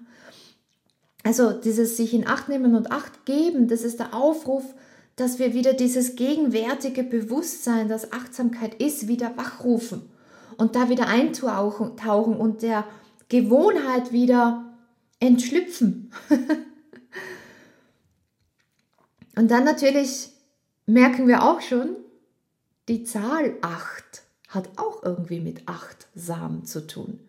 also 1.23 1.53
dieses 1.53 1.99
sich 1.99 2.15
in 2.15 2.27
Acht 2.27 2.49
nehmen 2.49 2.75
und 2.75 2.91
Acht 2.91 3.27
geben, 3.27 3.69
das 3.69 3.83
ist 3.83 3.99
der 3.99 4.15
Aufruf, 4.15 4.65
dass 5.17 5.39
wir 5.39 5.53
wieder 5.53 5.75
dieses 5.75 6.17
gegenwärtige 6.17 7.03
Bewusstsein, 7.03 7.91
das 7.91 8.13
Achtsamkeit 8.13 8.81
ist, 8.81 9.09
wieder 9.09 9.37
wachrufen 9.37 10.09
und 10.57 10.75
da 10.75 10.89
wieder 10.89 11.07
eintauchen 11.07 12.37
und 12.39 12.63
der 12.63 12.87
Gewohnheit 13.29 14.11
wieder 14.11 14.73
entschlüpfen. 15.21 16.11
und 19.37 19.51
dann 19.51 19.65
natürlich 19.65 20.31
merken 20.87 21.29
wir 21.29 21.43
auch 21.43 21.61
schon, 21.61 21.97
die 22.89 23.05
Zahl 23.05 23.57
8 23.63 24.23
hat 24.49 24.71
auch 24.77 25.03
irgendwie 25.03 25.41
mit 25.41 25.67
achtsam 25.67 26.65
zu 26.65 26.87
tun. 26.87 27.21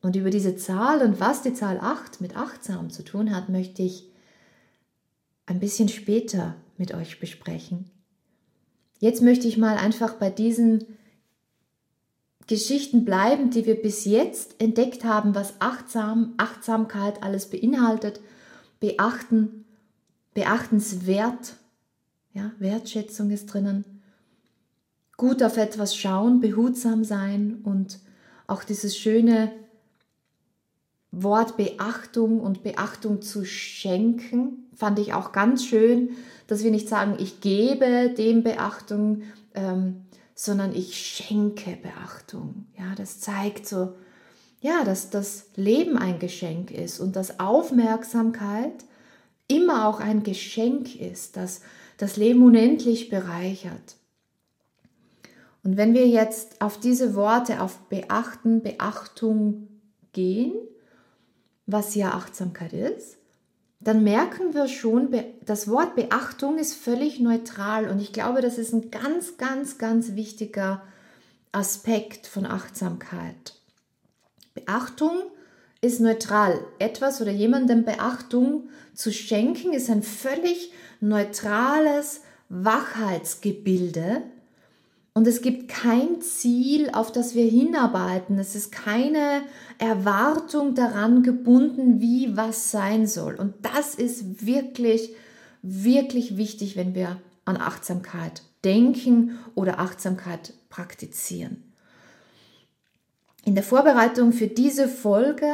Und 0.00 0.16
über 0.16 0.30
diese 0.30 0.56
Zahl 0.56 1.00
und 1.02 1.20
was 1.20 1.42
die 1.42 1.54
Zahl 1.54 1.78
8 1.78 2.20
mit 2.20 2.36
achtsam 2.36 2.90
zu 2.90 3.04
tun 3.04 3.34
hat, 3.34 3.48
möchte 3.48 3.82
ich 3.82 4.10
ein 5.46 5.60
bisschen 5.60 5.88
später 5.88 6.56
mit 6.76 6.94
euch 6.94 7.20
besprechen. 7.20 7.90
Jetzt 8.98 9.22
möchte 9.22 9.46
ich 9.46 9.58
mal 9.58 9.76
einfach 9.76 10.14
bei 10.14 10.30
diesen 10.30 10.84
Geschichten 12.48 13.04
bleiben, 13.04 13.50
die 13.50 13.66
wir 13.66 13.80
bis 13.80 14.04
jetzt 14.04 14.60
entdeckt 14.60 15.04
haben, 15.04 15.34
was 15.34 15.60
achtsam, 15.60 16.34
Achtsamkeit 16.36 17.22
alles 17.22 17.48
beinhaltet, 17.50 18.20
beachten, 18.80 19.64
beachtenswert, 20.34 21.56
ja, 22.32 22.52
Wertschätzung 22.58 23.30
ist 23.30 23.46
drinnen, 23.46 23.84
gut 25.16 25.42
auf 25.42 25.56
etwas 25.56 25.96
schauen, 25.96 26.40
behutsam 26.40 27.04
sein 27.04 27.60
und 27.62 28.00
auch 28.46 28.64
dieses 28.64 28.96
schöne 28.96 29.52
Wort 31.10 31.56
Beachtung 31.56 32.40
und 32.40 32.62
Beachtung 32.62 33.20
zu 33.20 33.44
schenken, 33.44 34.70
fand 34.74 34.98
ich 34.98 35.12
auch 35.12 35.32
ganz 35.32 35.64
schön, 35.64 36.10
dass 36.46 36.64
wir 36.64 36.70
nicht 36.70 36.88
sagen, 36.88 37.16
ich 37.18 37.40
gebe 37.40 38.10
dem 38.16 38.42
Beachtung, 38.42 39.22
ähm, 39.54 40.06
sondern 40.34 40.74
ich 40.74 40.96
schenke 40.96 41.76
Beachtung. 41.82 42.66
Ja, 42.78 42.94
das 42.96 43.20
zeigt 43.20 43.66
so, 43.66 43.94
ja, 44.60 44.84
dass 44.84 45.10
das 45.10 45.46
Leben 45.54 45.98
ein 45.98 46.18
Geschenk 46.18 46.70
ist 46.70 46.98
und 46.98 47.14
dass 47.14 47.38
Aufmerksamkeit 47.38 48.84
immer 49.48 49.86
auch 49.86 50.00
ein 50.00 50.22
Geschenk 50.22 50.96
ist, 50.96 51.36
dass 51.36 51.62
das 51.98 52.16
Leben 52.16 52.42
unendlich 52.42 53.08
bereichert. 53.10 53.96
Und 55.64 55.76
wenn 55.76 55.94
wir 55.94 56.08
jetzt 56.08 56.60
auf 56.60 56.80
diese 56.80 57.14
Worte, 57.14 57.60
auf 57.60 57.78
Beachten, 57.88 58.62
Beachtung 58.62 59.68
gehen, 60.12 60.54
was 61.66 61.94
ja 61.94 62.12
Achtsamkeit 62.12 62.72
ist, 62.72 63.18
dann 63.78 64.04
merken 64.04 64.54
wir 64.54 64.68
schon, 64.68 65.14
das 65.44 65.68
Wort 65.68 65.96
Beachtung 65.96 66.58
ist 66.58 66.74
völlig 66.74 67.20
neutral 67.20 67.88
und 67.88 68.00
ich 68.00 68.12
glaube, 68.12 68.40
das 68.40 68.58
ist 68.58 68.72
ein 68.72 68.90
ganz, 68.90 69.38
ganz, 69.38 69.78
ganz 69.78 70.14
wichtiger 70.14 70.82
Aspekt 71.50 72.26
von 72.26 72.46
Achtsamkeit. 72.46 73.54
Beachtung 74.54 75.22
ist 75.82 76.00
neutral. 76.00 76.64
Etwas 76.78 77.20
oder 77.20 77.30
jemandem 77.30 77.84
Beachtung 77.84 78.70
zu 78.94 79.12
schenken 79.12 79.74
ist 79.74 79.90
ein 79.90 80.02
völlig 80.02 80.72
neutrales 81.00 82.22
Wachheitsgebilde, 82.48 84.22
und 85.14 85.26
es 85.26 85.42
gibt 85.42 85.68
kein 85.68 86.22
Ziel, 86.22 86.88
auf 86.90 87.12
das 87.12 87.34
wir 87.34 87.44
hinarbeiten. 87.44 88.38
Es 88.38 88.54
ist 88.54 88.72
keine 88.72 89.42
Erwartung 89.78 90.74
daran 90.74 91.22
gebunden, 91.22 92.00
wie 92.00 92.34
was 92.36 92.70
sein 92.70 93.06
soll. 93.06 93.34
Und 93.34 93.54
das 93.62 93.94
ist 93.94 94.46
wirklich, 94.46 95.14
wirklich 95.60 96.38
wichtig, 96.38 96.76
wenn 96.76 96.94
wir 96.94 97.20
an 97.44 97.58
Achtsamkeit 97.58 98.42
denken 98.64 99.38
oder 99.54 99.80
Achtsamkeit 99.80 100.54
praktizieren. 100.70 101.71
In 103.44 103.54
der 103.54 103.64
Vorbereitung 103.64 104.32
für 104.32 104.46
diese 104.46 104.88
Folge 104.88 105.50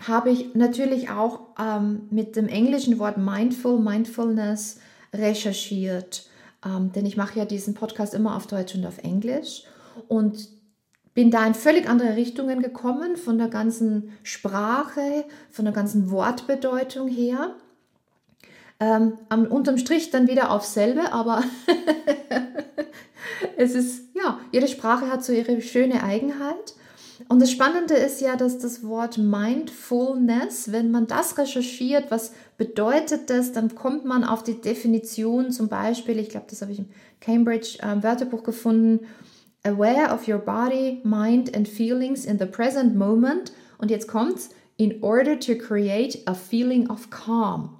habe 0.00 0.30
ich 0.30 0.54
natürlich 0.54 1.10
auch 1.10 1.40
ähm, 1.58 2.08
mit 2.10 2.36
dem 2.36 2.48
englischen 2.48 2.98
Wort 2.98 3.18
Mindful, 3.18 3.78
Mindfulness 3.78 4.78
recherchiert 5.12 6.28
ähm, 6.66 6.92
denn 6.92 7.06
ich 7.06 7.16
mache 7.16 7.38
ja 7.38 7.44
diesen 7.44 7.74
Podcast 7.74 8.14
immer 8.14 8.36
auf 8.36 8.46
Deutsch 8.46 8.74
und 8.74 8.86
auf 8.86 8.98
Englisch 8.98 9.64
und 10.08 10.48
bin 11.14 11.30
da 11.30 11.46
in 11.46 11.54
völlig 11.54 11.88
andere 11.88 12.16
Richtungen 12.16 12.60
gekommen, 12.60 13.16
von 13.16 13.38
der 13.38 13.48
ganzen 13.48 14.12
Sprache, 14.22 15.24
von 15.50 15.64
der 15.64 15.72
ganzen 15.72 16.10
Wortbedeutung 16.10 17.08
her. 17.08 17.54
Ähm, 18.78 19.16
am, 19.30 19.46
unterm 19.46 19.78
Strich 19.78 20.10
dann 20.10 20.28
wieder 20.28 20.50
auf 20.50 20.64
selbe, 20.64 21.12
aber 21.12 21.42
es 23.56 23.74
ist, 23.74 24.14
ja, 24.14 24.38
jede 24.52 24.68
Sprache 24.68 25.10
hat 25.10 25.24
so 25.24 25.32
ihre 25.32 25.62
schöne 25.62 26.02
Eigenheit. 26.02 26.74
Und 27.28 27.42
das 27.42 27.50
Spannende 27.50 27.94
ist 27.94 28.20
ja, 28.20 28.36
dass 28.36 28.58
das 28.58 28.84
Wort 28.84 29.18
Mindfulness, 29.18 30.70
wenn 30.70 30.90
man 30.90 31.06
das 31.06 31.36
recherchiert, 31.38 32.10
was 32.10 32.32
bedeutet 32.56 33.30
das, 33.30 33.52
dann 33.52 33.74
kommt 33.74 34.04
man 34.04 34.22
auf 34.22 34.44
die 34.44 34.60
Definition 34.60 35.50
zum 35.50 35.68
Beispiel, 35.68 36.18
ich 36.18 36.28
glaube, 36.28 36.46
das 36.48 36.62
habe 36.62 36.72
ich 36.72 36.78
im 36.78 36.88
Cambridge 37.20 37.78
äh, 37.80 38.02
Wörterbuch 38.02 38.44
gefunden, 38.44 39.06
aware 39.64 40.14
of 40.14 40.28
your 40.28 40.38
body, 40.38 41.00
mind 41.02 41.56
and 41.56 41.66
feelings 41.66 42.24
in 42.24 42.38
the 42.38 42.46
present 42.46 42.94
moment. 42.94 43.52
Und 43.78 43.90
jetzt 43.90 44.06
kommt's, 44.06 44.50
in 44.76 45.02
order 45.02 45.38
to 45.38 45.56
create 45.56 46.22
a 46.26 46.34
feeling 46.34 46.88
of 46.90 47.10
calm. 47.10 47.70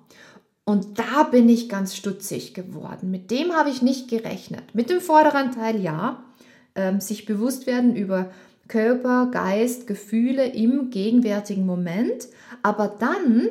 Und 0.65 0.99
da 0.99 1.23
bin 1.23 1.49
ich 1.49 1.69
ganz 1.69 1.95
stutzig 1.95 2.53
geworden. 2.53 3.11
Mit 3.11 3.31
dem 3.31 3.53
habe 3.53 3.71
ich 3.71 3.83
nicht 3.83 4.09
gerechnet. 4.09 4.75
Mit 4.75 4.91
dem 4.91 5.01
vorderen 5.01 5.53
Teil 5.53 5.81
ja, 5.81 6.25
ähm, 6.75 7.01
sich 7.01 7.25
bewusst 7.25 7.69
werden 7.69 7.95
über 7.95 8.31
Körper, 8.69 9.31
Geist, 9.31 9.87
Gefühle 9.87 10.47
im 10.47 10.91
gegenwärtigen 10.91 11.67
Moment, 11.67 12.29
aber 12.63 12.89
dann 12.89 13.49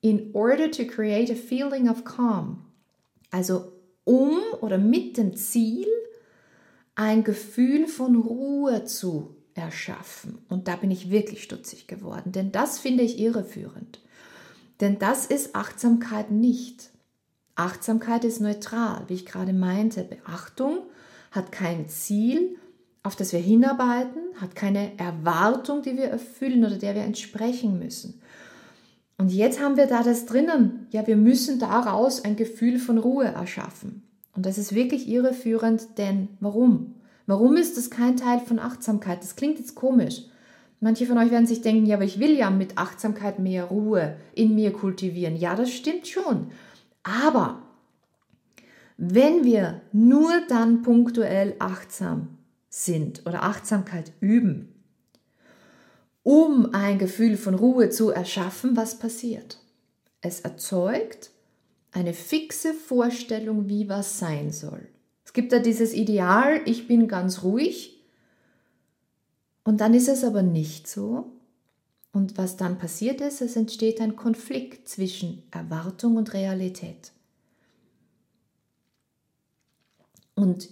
in 0.00 0.30
order 0.34 0.70
to 0.70 0.84
create 0.84 1.30
a 1.30 1.34
feeling 1.34 1.88
of 1.88 2.04
calm. 2.04 2.58
Also 3.30 3.72
um 4.04 4.38
oder 4.60 4.78
mit 4.78 5.16
dem 5.16 5.36
Ziel, 5.36 5.86
ein 6.94 7.22
Gefühl 7.24 7.86
von 7.86 8.16
Ruhe 8.16 8.84
zu 8.84 9.36
erschaffen. 9.54 10.38
Und 10.48 10.66
da 10.66 10.76
bin 10.76 10.90
ich 10.90 11.10
wirklich 11.10 11.42
stutzig 11.42 11.86
geworden, 11.86 12.32
denn 12.32 12.52
das 12.52 12.78
finde 12.78 13.04
ich 13.04 13.18
irreführend. 13.18 14.00
Denn 14.80 14.98
das 14.98 15.26
ist 15.26 15.54
Achtsamkeit 15.54 16.30
nicht. 16.30 16.90
Achtsamkeit 17.54 18.24
ist 18.24 18.40
neutral, 18.40 19.04
wie 19.08 19.14
ich 19.14 19.26
gerade 19.26 19.52
meinte. 19.52 20.04
Beachtung 20.04 20.84
hat 21.32 21.52
kein 21.52 21.88
Ziel, 21.88 22.56
auf 23.08 23.16
das 23.16 23.32
wir 23.32 23.40
hinarbeiten, 23.40 24.20
hat 24.38 24.54
keine 24.54 24.98
Erwartung, 24.98 25.80
die 25.80 25.96
wir 25.96 26.04
erfüllen 26.04 26.62
oder 26.62 26.76
der 26.76 26.94
wir 26.94 27.04
entsprechen 27.04 27.78
müssen. 27.78 28.20
Und 29.16 29.32
jetzt 29.32 29.62
haben 29.62 29.78
wir 29.78 29.86
da 29.86 30.02
das 30.02 30.26
drinnen. 30.26 30.86
Ja, 30.90 31.06
wir 31.06 31.16
müssen 31.16 31.58
daraus 31.58 32.22
ein 32.22 32.36
Gefühl 32.36 32.78
von 32.78 32.98
Ruhe 32.98 33.24
erschaffen. 33.24 34.02
Und 34.36 34.44
das 34.44 34.58
ist 34.58 34.74
wirklich 34.74 35.08
irreführend, 35.08 35.96
denn 35.96 36.28
warum? 36.40 36.96
Warum 37.26 37.56
ist 37.56 37.78
das 37.78 37.88
kein 37.88 38.18
Teil 38.18 38.40
von 38.40 38.58
Achtsamkeit? 38.58 39.22
Das 39.22 39.36
klingt 39.36 39.58
jetzt 39.58 39.74
komisch. 39.74 40.24
Manche 40.80 41.06
von 41.06 41.16
euch 41.16 41.30
werden 41.30 41.46
sich 41.46 41.62
denken, 41.62 41.86
ja, 41.86 41.96
aber 41.96 42.04
ich 42.04 42.20
will 42.20 42.36
ja 42.36 42.50
mit 42.50 42.76
Achtsamkeit 42.76 43.38
mehr 43.38 43.64
Ruhe 43.64 44.16
in 44.34 44.54
mir 44.54 44.70
kultivieren. 44.70 45.34
Ja, 45.34 45.56
das 45.56 45.72
stimmt 45.72 46.06
schon. 46.08 46.48
Aber 47.04 47.62
wenn 48.98 49.44
wir 49.44 49.80
nur 49.92 50.42
dann 50.46 50.82
punktuell 50.82 51.54
achtsam 51.58 52.37
sind 52.68 53.26
oder 53.26 53.42
Achtsamkeit 53.42 54.12
üben, 54.20 54.74
um 56.22 56.74
ein 56.74 56.98
Gefühl 56.98 57.36
von 57.36 57.54
Ruhe 57.54 57.90
zu 57.90 58.10
erschaffen, 58.10 58.76
was 58.76 58.98
passiert? 58.98 59.58
Es 60.20 60.40
erzeugt 60.40 61.30
eine 61.92 62.12
fixe 62.12 62.74
Vorstellung, 62.74 63.68
wie 63.68 63.88
was 63.88 64.18
sein 64.18 64.52
soll. 64.52 64.86
Es 65.24 65.32
gibt 65.32 65.52
da 65.52 65.58
dieses 65.58 65.94
Ideal, 65.94 66.60
ich 66.64 66.86
bin 66.86 67.08
ganz 67.08 67.42
ruhig 67.42 68.02
und 69.64 69.80
dann 69.80 69.94
ist 69.94 70.08
es 70.08 70.24
aber 70.24 70.42
nicht 70.42 70.88
so. 70.88 71.32
Und 72.12 72.38
was 72.38 72.56
dann 72.56 72.78
passiert 72.78 73.20
ist, 73.20 73.42
es 73.42 73.54
entsteht 73.54 74.00
ein 74.00 74.16
Konflikt 74.16 74.88
zwischen 74.88 75.42
Erwartung 75.50 76.16
und 76.16 76.32
Realität. 76.32 77.12
Und 80.34 80.70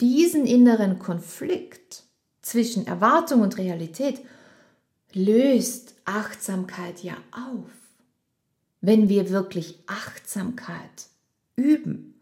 diesen 0.00 0.46
inneren 0.46 0.98
Konflikt 0.98 2.04
zwischen 2.42 2.86
Erwartung 2.86 3.40
und 3.40 3.58
Realität 3.58 4.20
löst 5.12 5.94
Achtsamkeit 6.04 7.02
ja 7.02 7.16
auf. 7.32 7.70
Wenn 8.80 9.08
wir 9.08 9.30
wirklich 9.30 9.78
Achtsamkeit 9.86 11.08
üben, 11.56 12.14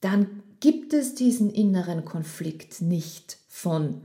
dann 0.00 0.42
gibt 0.60 0.92
es 0.92 1.14
diesen 1.14 1.50
inneren 1.50 2.04
Konflikt 2.04 2.82
nicht 2.82 3.38
von 3.48 4.02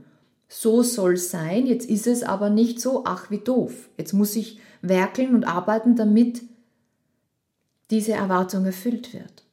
so 0.48 0.82
soll 0.82 1.16
sein, 1.16 1.66
jetzt 1.66 1.88
ist 1.88 2.06
es 2.06 2.22
aber 2.22 2.50
nicht 2.50 2.80
so, 2.80 3.04
ach 3.06 3.30
wie 3.30 3.38
doof. 3.38 3.88
Jetzt 3.96 4.12
muss 4.12 4.36
ich 4.36 4.60
werkeln 4.82 5.34
und 5.34 5.44
arbeiten, 5.44 5.96
damit 5.96 6.42
diese 7.90 8.12
Erwartung 8.12 8.66
erfüllt 8.66 9.14
wird. 9.14 9.44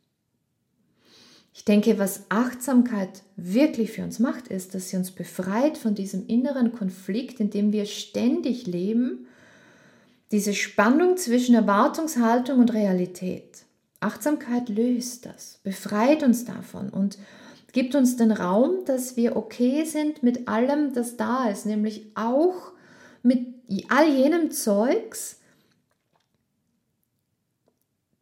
Ich 1.59 1.65
denke, 1.65 1.99
was 1.99 2.21
Achtsamkeit 2.29 3.21
wirklich 3.35 3.91
für 3.91 4.01
uns 4.01 4.17
macht, 4.17 4.47
ist, 4.47 4.73
dass 4.73 4.87
sie 4.87 4.95
uns 4.95 5.11
befreit 5.11 5.77
von 5.77 5.93
diesem 5.93 6.25
inneren 6.25 6.71
Konflikt, 6.71 7.41
in 7.41 7.49
dem 7.49 7.73
wir 7.73 7.85
ständig 7.85 8.65
leben, 8.65 9.27
diese 10.31 10.53
Spannung 10.53 11.17
zwischen 11.17 11.55
Erwartungshaltung 11.55 12.59
und 12.59 12.73
Realität. 12.73 13.65
Achtsamkeit 13.99 14.69
löst 14.69 15.25
das, 15.25 15.59
befreit 15.61 16.23
uns 16.23 16.45
davon 16.45 16.91
und 16.91 17.17
gibt 17.73 17.93
uns 17.93 18.15
den 18.15 18.31
Raum, 18.31 18.85
dass 18.85 19.17
wir 19.17 19.35
okay 19.35 19.83
sind 19.83 20.23
mit 20.23 20.47
allem, 20.47 20.93
das 20.93 21.17
da 21.17 21.49
ist, 21.49 21.65
nämlich 21.65 22.05
auch 22.15 22.71
mit 23.21 23.47
all 23.89 24.07
jenem 24.07 24.51
Zeugs, 24.51 25.41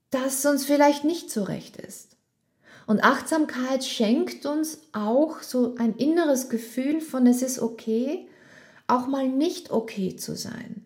das 0.10 0.44
uns 0.44 0.66
vielleicht 0.66 1.04
nicht 1.04 1.30
so 1.30 1.44
recht 1.44 1.78
ist. 1.78 2.07
Und 2.88 3.04
Achtsamkeit 3.04 3.84
schenkt 3.84 4.46
uns 4.46 4.80
auch 4.94 5.44
so 5.44 5.76
ein 5.78 5.96
inneres 5.98 6.50
Gefühl 6.50 7.02
von, 7.02 7.28
es 7.28 7.42
ist 7.42 7.60
okay, 7.60 8.30
auch 8.88 9.08
mal 9.08 9.28
nicht 9.28 9.72
okay 9.72 10.16
zu 10.16 10.36
sein. 10.36 10.86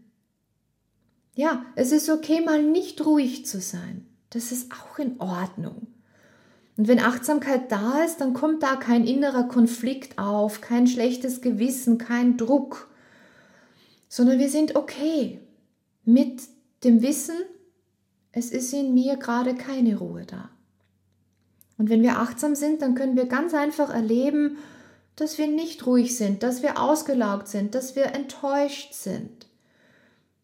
Ja, 1.35 1.63
es 1.75 1.91
ist 1.91 2.09
okay, 2.09 2.41
mal 2.41 2.63
nicht 2.63 3.05
ruhig 3.05 3.45
zu 3.45 3.61
sein. 3.61 4.07
Das 4.31 4.51
ist 4.51 4.71
auch 4.73 4.97
in 4.97 5.19
Ordnung. 5.21 5.87
Und 6.75 6.87
wenn 6.87 6.99
Achtsamkeit 6.99 7.71
da 7.71 8.03
ist, 8.03 8.19
dann 8.19 8.33
kommt 8.33 8.63
da 8.63 8.77
kein 8.77 9.05
innerer 9.05 9.43
Konflikt 9.43 10.17
auf, 10.17 10.59
kein 10.59 10.87
schlechtes 10.87 11.41
Gewissen, 11.41 11.99
kein 11.99 12.35
Druck, 12.35 12.89
sondern 14.09 14.39
wir 14.39 14.49
sind 14.49 14.75
okay 14.75 15.39
mit 16.03 16.41
dem 16.83 17.03
Wissen, 17.03 17.35
es 18.31 18.49
ist 18.49 18.73
in 18.73 18.95
mir 18.95 19.17
gerade 19.17 19.53
keine 19.53 19.97
Ruhe 19.97 20.25
da. 20.25 20.49
Und 21.81 21.89
wenn 21.89 22.03
wir 22.03 22.19
achtsam 22.19 22.53
sind, 22.53 22.83
dann 22.83 22.93
können 22.93 23.15
wir 23.15 23.25
ganz 23.25 23.55
einfach 23.55 23.91
erleben, 23.91 24.59
dass 25.15 25.39
wir 25.39 25.47
nicht 25.47 25.87
ruhig 25.87 26.15
sind, 26.15 26.43
dass 26.43 26.61
wir 26.61 26.79
ausgelaugt 26.79 27.47
sind, 27.47 27.73
dass 27.73 27.95
wir 27.95 28.13
enttäuscht 28.13 28.93
sind. 28.93 29.47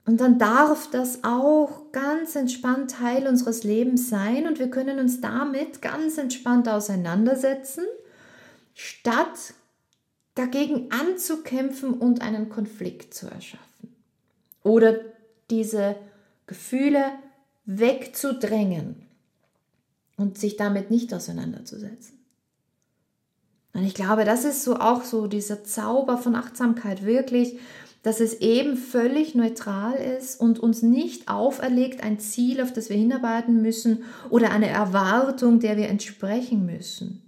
Und 0.08 0.20
dann 0.20 0.40
darf 0.40 0.90
das 0.90 1.24
auch 1.24 1.92
ganz 1.92 2.36
entspannt 2.36 2.90
Teil 2.90 3.28
unseres 3.28 3.64
Lebens 3.64 4.10
sein 4.10 4.48
und 4.48 4.58
wir 4.58 4.72
können 4.72 4.98
uns 4.98 5.22
damit 5.22 5.80
ganz 5.84 6.18
entspannt 6.18 6.68
auseinandersetzen, 6.68 7.86
statt 8.74 9.54
dagegen 10.34 10.90
anzukämpfen 10.90 11.94
und 11.94 12.24
einen 12.24 12.50
Konflikt 12.50 13.14
zu 13.14 13.28
erschaffen. 13.28 13.96
Oder 14.64 15.02
diese 15.52 15.98
Gefühle 16.48 17.04
wegzudrängen 17.66 19.07
und 20.18 20.38
sich 20.38 20.58
damit 20.58 20.92
nicht 20.92 21.14
auseinanderzusetzen. 21.14 22.18
Und 23.74 23.84
ich 23.84 23.94
glaube, 23.94 24.26
das 24.26 24.44
ist 24.44 24.64
so 24.64 24.78
auch 24.78 25.04
so 25.04 25.28
dieser 25.28 25.64
Zauber 25.64 26.18
von 26.18 26.36
Achtsamkeit 26.36 27.06
wirklich, 27.06 27.60
dass 28.02 28.20
es 28.20 28.36
eben 28.36 28.76
völlig 28.76 29.36
neutral 29.36 29.94
ist 29.96 30.40
und 30.40 30.60
uns 30.60 30.82
nicht 30.82 31.28
auferlegt 31.28 32.04
ein 32.04 32.20
Ziel, 32.20 32.62
auf 32.62 32.74
das 32.74 32.90
wir 32.90 32.98
hinarbeiten 32.98 33.62
müssen 33.62 34.04
oder 34.30 34.52
eine 34.52 34.68
Erwartung, 34.68 35.60
der 35.60 35.78
wir 35.78 35.90
entsprechen 35.90 36.66
müssen. 36.66 37.22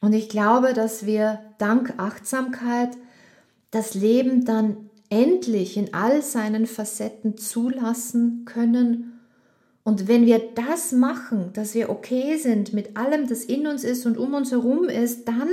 Und 0.00 0.12
ich 0.12 0.28
glaube, 0.28 0.72
dass 0.72 1.06
wir 1.06 1.40
dank 1.58 1.94
Achtsamkeit 1.98 2.96
das 3.70 3.94
Leben 3.94 4.44
dann 4.44 4.90
endlich 5.10 5.76
in 5.76 5.94
all 5.94 6.22
seinen 6.22 6.66
Facetten 6.66 7.36
zulassen 7.36 8.44
können. 8.44 9.20
Und 9.82 10.08
wenn 10.08 10.26
wir 10.26 10.40
das 10.54 10.92
machen, 10.92 11.52
dass 11.52 11.74
wir 11.74 11.90
okay 11.90 12.36
sind 12.36 12.72
mit 12.72 12.96
allem, 12.96 13.28
das 13.28 13.44
in 13.44 13.66
uns 13.66 13.84
ist 13.84 14.04
und 14.06 14.18
um 14.18 14.34
uns 14.34 14.50
herum 14.50 14.88
ist, 14.88 15.26
dann 15.28 15.48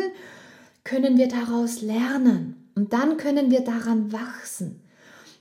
können 0.83 1.17
wir 1.17 1.27
daraus 1.27 1.81
lernen 1.81 2.69
und 2.75 2.93
dann 2.93 3.17
können 3.17 3.51
wir 3.51 3.61
daran 3.61 4.11
wachsen. 4.11 4.81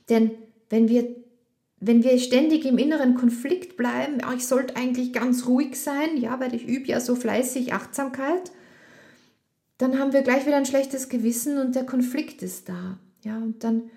Denn 0.09 0.31
wenn 0.69 0.89
wir 0.89 1.07
wenn 1.85 2.01
wir 2.01 2.17
ständig 2.17 2.63
im 2.65 2.77
inneren 2.77 3.15
Konflikt 3.15 3.75
bleiben, 3.75 4.19
ja, 4.21 4.33
ich 4.33 4.47
sollte 4.47 4.77
eigentlich 4.77 5.11
ganz 5.11 5.47
ruhig 5.47 5.75
sein, 5.75 6.15
ja, 6.15 6.39
weil 6.39 6.55
ich 6.55 6.65
übe 6.65 6.87
ja 6.87 7.01
so 7.01 7.13
fleißig 7.13 7.73
Achtsamkeit, 7.73 8.53
dann 9.79 9.99
haben 9.99 10.13
wir 10.13 10.21
gleich 10.21 10.45
wieder 10.45 10.55
ein 10.55 10.65
schlechtes 10.65 11.09
Gewissen 11.09 11.57
und 11.57 11.75
der 11.75 11.85
Konflikt 11.85 12.41
ist 12.41 12.69
da. 12.69 12.99
Ja, 13.25 13.35
und 13.35 13.65
dann 13.65 13.91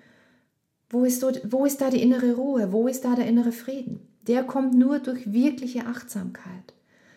wo 0.89 1.03
ist, 1.03 1.23
dort, 1.23 1.41
wo 1.51 1.65
ist 1.65 1.81
da 1.81 1.89
die 1.89 2.01
innere 2.01 2.35
Ruhe? 2.35 2.71
Wo 2.71 2.87
ist 2.87 3.03
da 3.03 3.15
der 3.15 3.27
innere 3.27 3.51
Frieden? 3.51 3.99
Der 4.27 4.43
kommt 4.43 4.73
nur 4.73 4.99
durch 4.99 5.31
wirkliche 5.31 5.85
Achtsamkeit. 5.85 6.73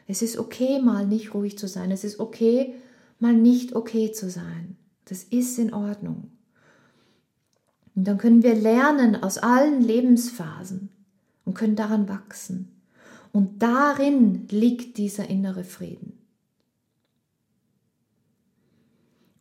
Es 0.06 0.22
ist 0.22 0.38
okay, 0.38 0.80
mal 0.80 1.06
nicht 1.06 1.34
ruhig 1.34 1.56
zu 1.56 1.68
sein. 1.68 1.90
Es 1.90 2.02
ist 2.02 2.18
okay, 2.18 2.74
mal 3.20 3.34
nicht 3.34 3.76
okay 3.76 4.10
zu 4.10 4.28
sein. 4.28 4.76
Das 5.04 5.22
ist 5.22 5.58
in 5.58 5.72
Ordnung. 5.72 6.30
Und 7.94 8.06
dann 8.06 8.18
können 8.18 8.42
wir 8.42 8.54
lernen 8.54 9.22
aus 9.22 9.38
allen 9.38 9.82
Lebensphasen 9.82 10.88
und 11.44 11.54
können 11.54 11.76
daran 11.76 12.08
wachsen. 12.08 12.72
Und 13.32 13.62
darin 13.62 14.48
liegt 14.50 14.98
dieser 14.98 15.28
innere 15.28 15.64
Frieden. 15.64 16.19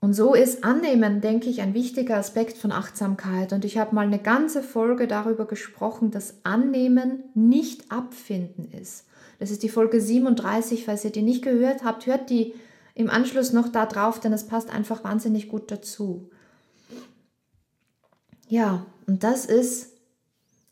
Und 0.01 0.13
so 0.13 0.33
ist 0.33 0.63
Annehmen, 0.63 1.19
denke 1.19 1.49
ich, 1.49 1.61
ein 1.61 1.73
wichtiger 1.73 2.17
Aspekt 2.17 2.57
von 2.57 2.71
Achtsamkeit. 2.71 3.51
Und 3.51 3.65
ich 3.65 3.77
habe 3.77 3.93
mal 3.93 4.05
eine 4.05 4.19
ganze 4.19 4.63
Folge 4.63 5.07
darüber 5.07 5.45
gesprochen, 5.45 6.09
dass 6.09 6.35
Annehmen 6.43 7.23
nicht 7.33 7.91
abfinden 7.91 8.71
ist. 8.71 9.05
Das 9.39 9.51
ist 9.51 9.61
die 9.61 9.69
Folge 9.69 9.99
37. 9.99 10.85
Falls 10.85 11.03
ihr 11.03 11.11
die 11.11 11.21
nicht 11.21 11.43
gehört 11.43 11.83
habt, 11.83 12.05
hört 12.05 12.29
die 12.29 12.53
im 12.95 13.09
Anschluss 13.09 13.51
noch 13.51 13.69
da 13.69 13.85
drauf, 13.85 14.19
denn 14.19 14.31
es 14.31 14.47
passt 14.47 14.69
einfach 14.69 15.03
wahnsinnig 15.03 15.49
gut 15.49 15.69
dazu. 15.69 16.29
Ja, 18.47 18.85
und 19.05 19.23
das 19.23 19.45
ist 19.45 19.93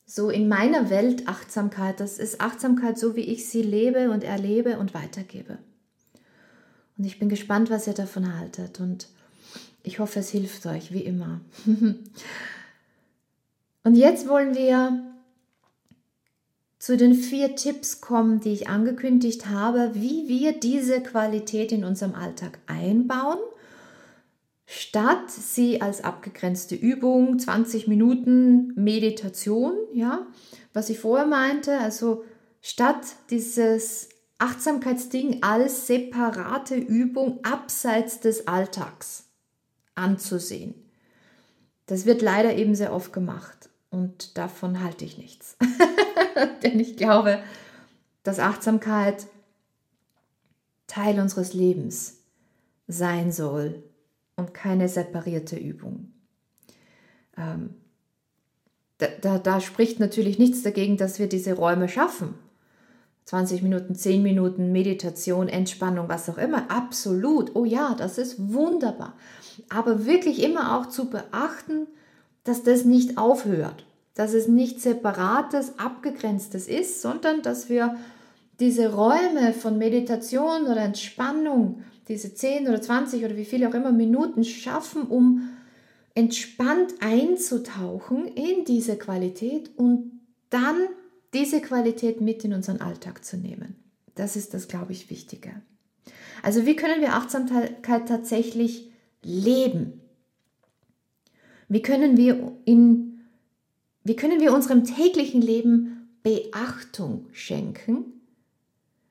so 0.05 0.29
in 0.29 0.47
meiner 0.47 0.89
Welt 0.89 1.27
Achtsamkeit. 1.27 1.99
Das 1.99 2.17
ist 2.17 2.39
Achtsamkeit 2.39 2.97
so, 2.97 3.17
wie 3.17 3.21
ich 3.21 3.49
sie 3.49 3.61
lebe 3.61 4.09
und 4.09 4.23
erlebe 4.23 4.79
und 4.79 4.93
weitergebe. 4.93 5.57
Und 6.97 7.03
ich 7.03 7.19
bin 7.19 7.29
gespannt, 7.29 7.69
was 7.69 7.87
ihr 7.87 7.93
davon 7.93 8.37
haltet. 8.39 8.79
Und 8.79 9.09
ich 9.87 9.99
hoffe, 9.99 10.19
es 10.19 10.29
hilft 10.29 10.65
euch, 10.65 10.91
wie 10.91 11.01
immer. 11.01 11.39
Und 13.83 13.95
jetzt 13.95 14.27
wollen 14.27 14.53
wir 14.53 15.01
zu 16.77 16.97
den 16.97 17.13
vier 17.13 17.55
Tipps 17.55 18.01
kommen, 18.01 18.41
die 18.41 18.51
ich 18.51 18.67
angekündigt 18.67 19.47
habe, 19.47 19.91
wie 19.93 20.27
wir 20.27 20.59
diese 20.59 21.01
Qualität 21.01 21.71
in 21.71 21.85
unserem 21.85 22.15
Alltag 22.15 22.59
einbauen, 22.67 23.39
statt 24.65 25.31
sie 25.31 25.81
als 25.81 26.03
abgegrenzte 26.03 26.75
Übung, 26.75 27.39
20 27.39 27.87
Minuten 27.87 28.73
Meditation, 28.75 29.73
ja, 29.93 30.27
was 30.73 30.89
ich 30.89 30.99
vorher 30.99 31.27
meinte, 31.27 31.79
also 31.79 32.25
statt 32.61 33.05
dieses 33.29 34.09
Achtsamkeitsding 34.37 35.43
als 35.43 35.87
separate 35.87 36.75
Übung 36.75 37.39
abseits 37.43 38.19
des 38.19 38.47
Alltags 38.47 39.26
anzusehen. 39.97 40.75
Das 41.87 42.05
wird 42.05 42.21
leider 42.21 42.55
eben 42.55 42.75
sehr 42.75 42.93
oft 42.93 43.13
gemacht 43.13 43.69
und 43.89 44.37
davon 44.37 44.83
halte 44.83 45.05
ich 45.05 45.17
nichts. 45.17 45.57
Denn 46.63 46.79
ich 46.79 46.97
glaube, 46.97 47.39
dass 48.23 48.39
Achtsamkeit 48.39 49.27
Teil 50.87 51.19
unseres 51.19 51.53
Lebens 51.53 52.17
sein 52.87 53.31
soll 53.31 53.83
und 54.35 54.53
keine 54.53 54.87
separierte 54.87 55.57
Übung. 55.57 56.13
Ähm, 57.37 57.75
da, 58.97 59.07
da, 59.21 59.39
da 59.39 59.61
spricht 59.61 59.99
natürlich 59.99 60.39
nichts 60.39 60.63
dagegen, 60.63 60.97
dass 60.97 61.19
wir 61.19 61.27
diese 61.27 61.53
Räume 61.53 61.89
schaffen. 61.89 62.35
20 63.25 63.61
Minuten, 63.61 63.93
10 63.93 64.23
Minuten 64.23 64.71
Meditation, 64.71 65.49
Entspannung, 65.49 66.07
was 66.07 66.29
auch 66.29 66.37
immer. 66.37 66.71
Absolut. 66.71 67.55
Oh 67.55 67.65
ja, 67.65 67.93
das 67.95 68.17
ist 68.17 68.53
wunderbar 68.53 69.15
aber 69.69 70.05
wirklich 70.05 70.43
immer 70.43 70.77
auch 70.77 70.87
zu 70.87 71.09
beachten, 71.09 71.87
dass 72.43 72.63
das 72.63 72.85
nicht 72.85 73.17
aufhört, 73.17 73.85
dass 74.13 74.33
es 74.33 74.47
nicht 74.47 74.81
separates, 74.81 75.79
abgegrenztes 75.79 76.67
ist, 76.67 77.01
sondern 77.01 77.41
dass 77.41 77.69
wir 77.69 77.97
diese 78.59 78.93
Räume 78.93 79.53
von 79.53 79.77
Meditation 79.77 80.65
oder 80.65 80.81
Entspannung, 80.81 81.83
diese 82.07 82.33
10 82.33 82.67
oder 82.67 82.81
20 82.81 83.25
oder 83.25 83.35
wie 83.35 83.45
viele 83.45 83.69
auch 83.69 83.73
immer 83.73 83.91
Minuten 83.91 84.43
schaffen, 84.43 85.03
um 85.03 85.49
entspannt 86.15 86.95
einzutauchen 86.99 88.27
in 88.27 88.65
diese 88.65 88.97
Qualität 88.97 89.69
und 89.77 90.19
dann 90.49 90.87
diese 91.33 91.61
Qualität 91.61 92.21
mit 92.21 92.43
in 92.43 92.53
unseren 92.53 92.81
Alltag 92.81 93.23
zu 93.23 93.37
nehmen. 93.37 93.75
Das 94.15 94.35
ist 94.35 94.53
das, 94.53 94.67
glaube 94.67 94.93
ich, 94.93 95.11
Wichtige. 95.11 95.61
Also 96.41 96.65
wie 96.65 96.75
können 96.75 97.01
wir 97.01 97.13
Achtsamkeit 97.13 98.07
tatsächlich 98.07 98.86
leben? 99.23 100.01
Wie 101.69 101.81
können 101.81 102.17
wir 102.17 102.53
in, 102.65 103.19
wie 104.03 104.15
können 104.15 104.39
wir 104.39 104.53
unserem 104.53 104.83
täglichen 104.83 105.41
Leben 105.41 106.09
Beachtung 106.23 107.27
schenken, 107.31 108.21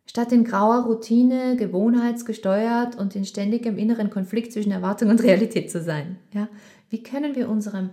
statt 0.07 0.33
in 0.33 0.45
grauer 0.45 0.85
Routine, 0.85 1.57
gewohnheitsgesteuert 1.57 2.97
und 2.97 3.15
in 3.15 3.25
ständigem 3.25 3.79
inneren 3.79 4.11
Konflikt 4.11 4.53
zwischen 4.53 4.73
Erwartung 4.73 5.11
und 5.11 5.23
Realität 5.23 5.71
zu 5.71 5.83
sein? 5.83 6.19
Ja? 6.33 6.49
Wie 6.89 7.03
können 7.03 7.35
wir 7.35 7.49
unserem 7.49 7.91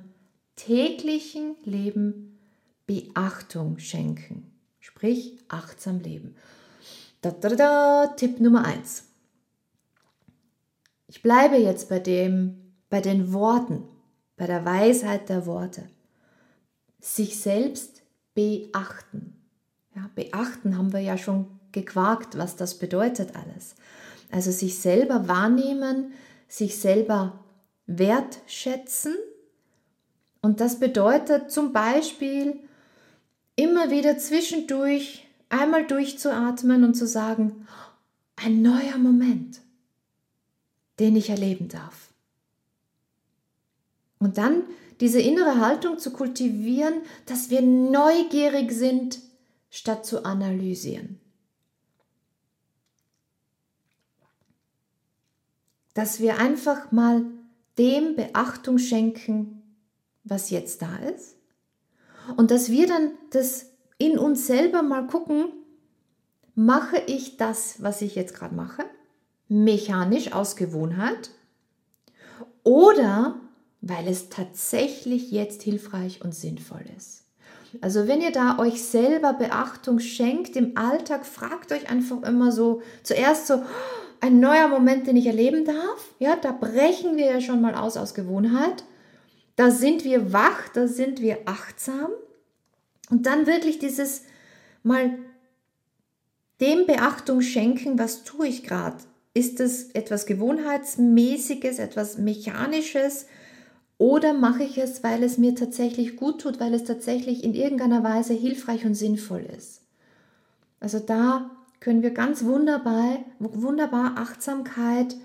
täglichen 0.56 1.56
Leben 1.64 2.40
Beachtung 2.86 3.80
schenken? 3.80 4.52
Sprich, 4.80 5.38
achtsam 5.48 6.00
leben. 6.02 6.36
Da, 7.22 7.32
da, 7.32 7.50
da, 7.50 8.08
Tipp 8.16 8.40
Nummer 8.40 8.66
eins. 8.66 9.13
Ich 11.14 11.22
bleibe 11.22 11.58
jetzt 11.58 11.90
bei 11.90 12.00
dem, 12.00 12.74
bei 12.90 13.00
den 13.00 13.34
Worten, 13.34 13.84
bei 14.36 14.48
der 14.48 14.66
Weisheit 14.66 15.30
der 15.30 15.46
Worte. 15.46 15.84
Sich 17.00 17.40
selbst 17.40 18.02
beachten. 18.34 19.36
Ja, 19.96 20.10
beachten 20.16 20.76
haben 20.76 20.92
wir 20.92 21.02
ja 21.02 21.20
schon 21.20 21.46
gequakt, 21.72 22.36
was 22.36 22.56
das 22.56 22.80
bedeutet 22.80 23.36
alles. 23.36 23.76
Also 24.32 24.50
sich 24.50 24.80
selber 24.80 25.28
wahrnehmen, 25.28 26.14
sich 26.48 26.80
selber 26.80 27.44
wertschätzen. 27.86 29.14
Und 30.42 30.62
das 30.62 30.80
bedeutet 30.80 31.52
zum 31.52 31.74
Beispiel 31.74 32.60
immer 33.56 33.92
wieder 33.92 34.18
zwischendurch 34.18 35.28
einmal 35.50 35.86
durchzuatmen 35.86 36.84
und 36.84 36.96
zu 36.96 37.06
sagen, 37.06 37.68
ein 38.36 38.64
neuer 38.64 38.98
Moment 38.98 39.63
den 41.00 41.16
ich 41.16 41.30
erleben 41.30 41.68
darf. 41.68 42.14
Und 44.20 44.38
dann 44.38 44.64
diese 45.00 45.20
innere 45.20 45.60
Haltung 45.60 46.00
zu 46.00 46.12
kultivieren, 46.12 47.02
dass 47.26 47.50
wir 47.50 47.62
neugierig 47.62 48.72
sind, 48.72 49.20
statt 49.70 50.06
zu 50.06 50.24
analysieren. 50.24 51.20
Dass 55.94 56.20
wir 56.20 56.40
einfach 56.40 56.92
mal 56.92 57.26
dem 57.78 58.16
Beachtung 58.16 58.78
schenken, 58.78 59.64
was 60.24 60.52
jetzt 60.52 60.82
da 60.82 60.96
ist. 60.98 61.36
Und 62.38 62.52
dass 62.52 62.70
wir 62.70 62.88
dann 62.88 63.12
das 63.32 63.72
in 63.98 64.18
uns 64.18 64.48
selber 64.48 64.84
mal 64.84 65.08
gucken, 65.08 65.48
mache 66.56 66.98
ich 67.08 67.38
das, 67.38 67.82
was 67.82 68.02
ich 68.02 68.16
jetzt 68.16 68.36
gerade 68.36 68.56
mache? 68.56 68.86
Mechanisch 69.54 70.34
aus 70.34 70.56
Gewohnheit 70.56 71.30
oder 72.64 73.36
weil 73.82 74.08
es 74.08 74.30
tatsächlich 74.30 75.30
jetzt 75.32 75.62
hilfreich 75.62 76.24
und 76.24 76.34
sinnvoll 76.34 76.84
ist. 76.98 77.26
Also 77.82 78.08
wenn 78.08 78.22
ihr 78.22 78.32
da 78.32 78.58
euch 78.58 78.84
selber 78.84 79.34
Beachtung 79.34 80.00
schenkt 80.00 80.56
im 80.56 80.78
Alltag, 80.78 81.26
fragt 81.26 81.72
euch 81.72 81.90
einfach 81.90 82.24
immer 82.24 82.52
so, 82.52 82.82
zuerst 83.04 83.48
so, 83.48 83.62
ein 84.22 84.40
neuer 84.40 84.70
Moment, 84.70 85.06
den 85.06 85.18
ich 85.18 85.26
erleben 85.26 85.66
darf. 85.66 86.16
Ja, 86.18 86.38
da 86.38 86.54
brechen 86.54 87.18
wir 87.18 87.26
ja 87.26 87.42
schon 87.42 87.60
mal 87.60 87.76
aus 87.76 87.98
aus 87.98 88.14
Gewohnheit. 88.14 88.86
Da 89.58 89.70
sind 89.70 90.06
wir 90.06 90.32
wach, 90.32 90.70
da 90.74 90.88
sind 90.88 91.22
wir 91.22 91.40
achtsam. 91.46 92.10
Und 93.10 93.26
dann 93.26 93.48
wirklich 93.48 93.80
dieses 93.80 94.24
mal 94.82 95.18
dem 96.62 96.86
Beachtung 96.88 97.42
schenken, 97.42 98.00
was 98.00 98.24
tue 98.24 98.48
ich 98.48 98.64
gerade? 98.64 98.96
Ist 99.34 99.60
es 99.60 99.92
etwas 99.92 100.26
Gewohnheitsmäßiges, 100.26 101.80
etwas 101.80 102.18
Mechanisches? 102.18 103.26
Oder 103.98 104.34
mache 104.34 104.64
ich 104.64 104.78
es, 104.78 105.04
weil 105.04 105.24
es 105.24 105.38
mir 105.38 105.56
tatsächlich 105.56 106.18
gut 106.18 106.42
tut, 106.42 106.60
weil 106.60 106.74
es 106.74 106.84
tatsächlich 106.84 107.44
in 107.44 107.54
irgendeiner 107.54 108.04
Weise 108.04 108.34
hilfreich 108.34 108.86
und 108.86 108.96
sinnvoll 108.96 109.46
ist? 109.58 109.82
Also 110.80 111.00
da 111.00 111.50
können 111.80 112.02
wir 112.02 112.12
ganz 112.12 112.44
wunderbar, 112.44 113.20
wunderbar 113.40 114.18
Achtsamkeit 114.18 115.16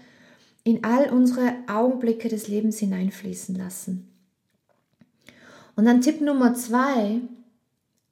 in 0.64 0.84
all 0.84 1.10
unsere 1.10 1.54
Augenblicke 1.66 2.28
des 2.28 2.48
Lebens 2.48 2.78
hineinfließen 2.78 3.54
lassen. 3.54 4.08
Und 5.76 5.84
dann 5.84 6.00
Tipp 6.00 6.20
Nummer 6.20 6.54
zwei, 6.54 7.20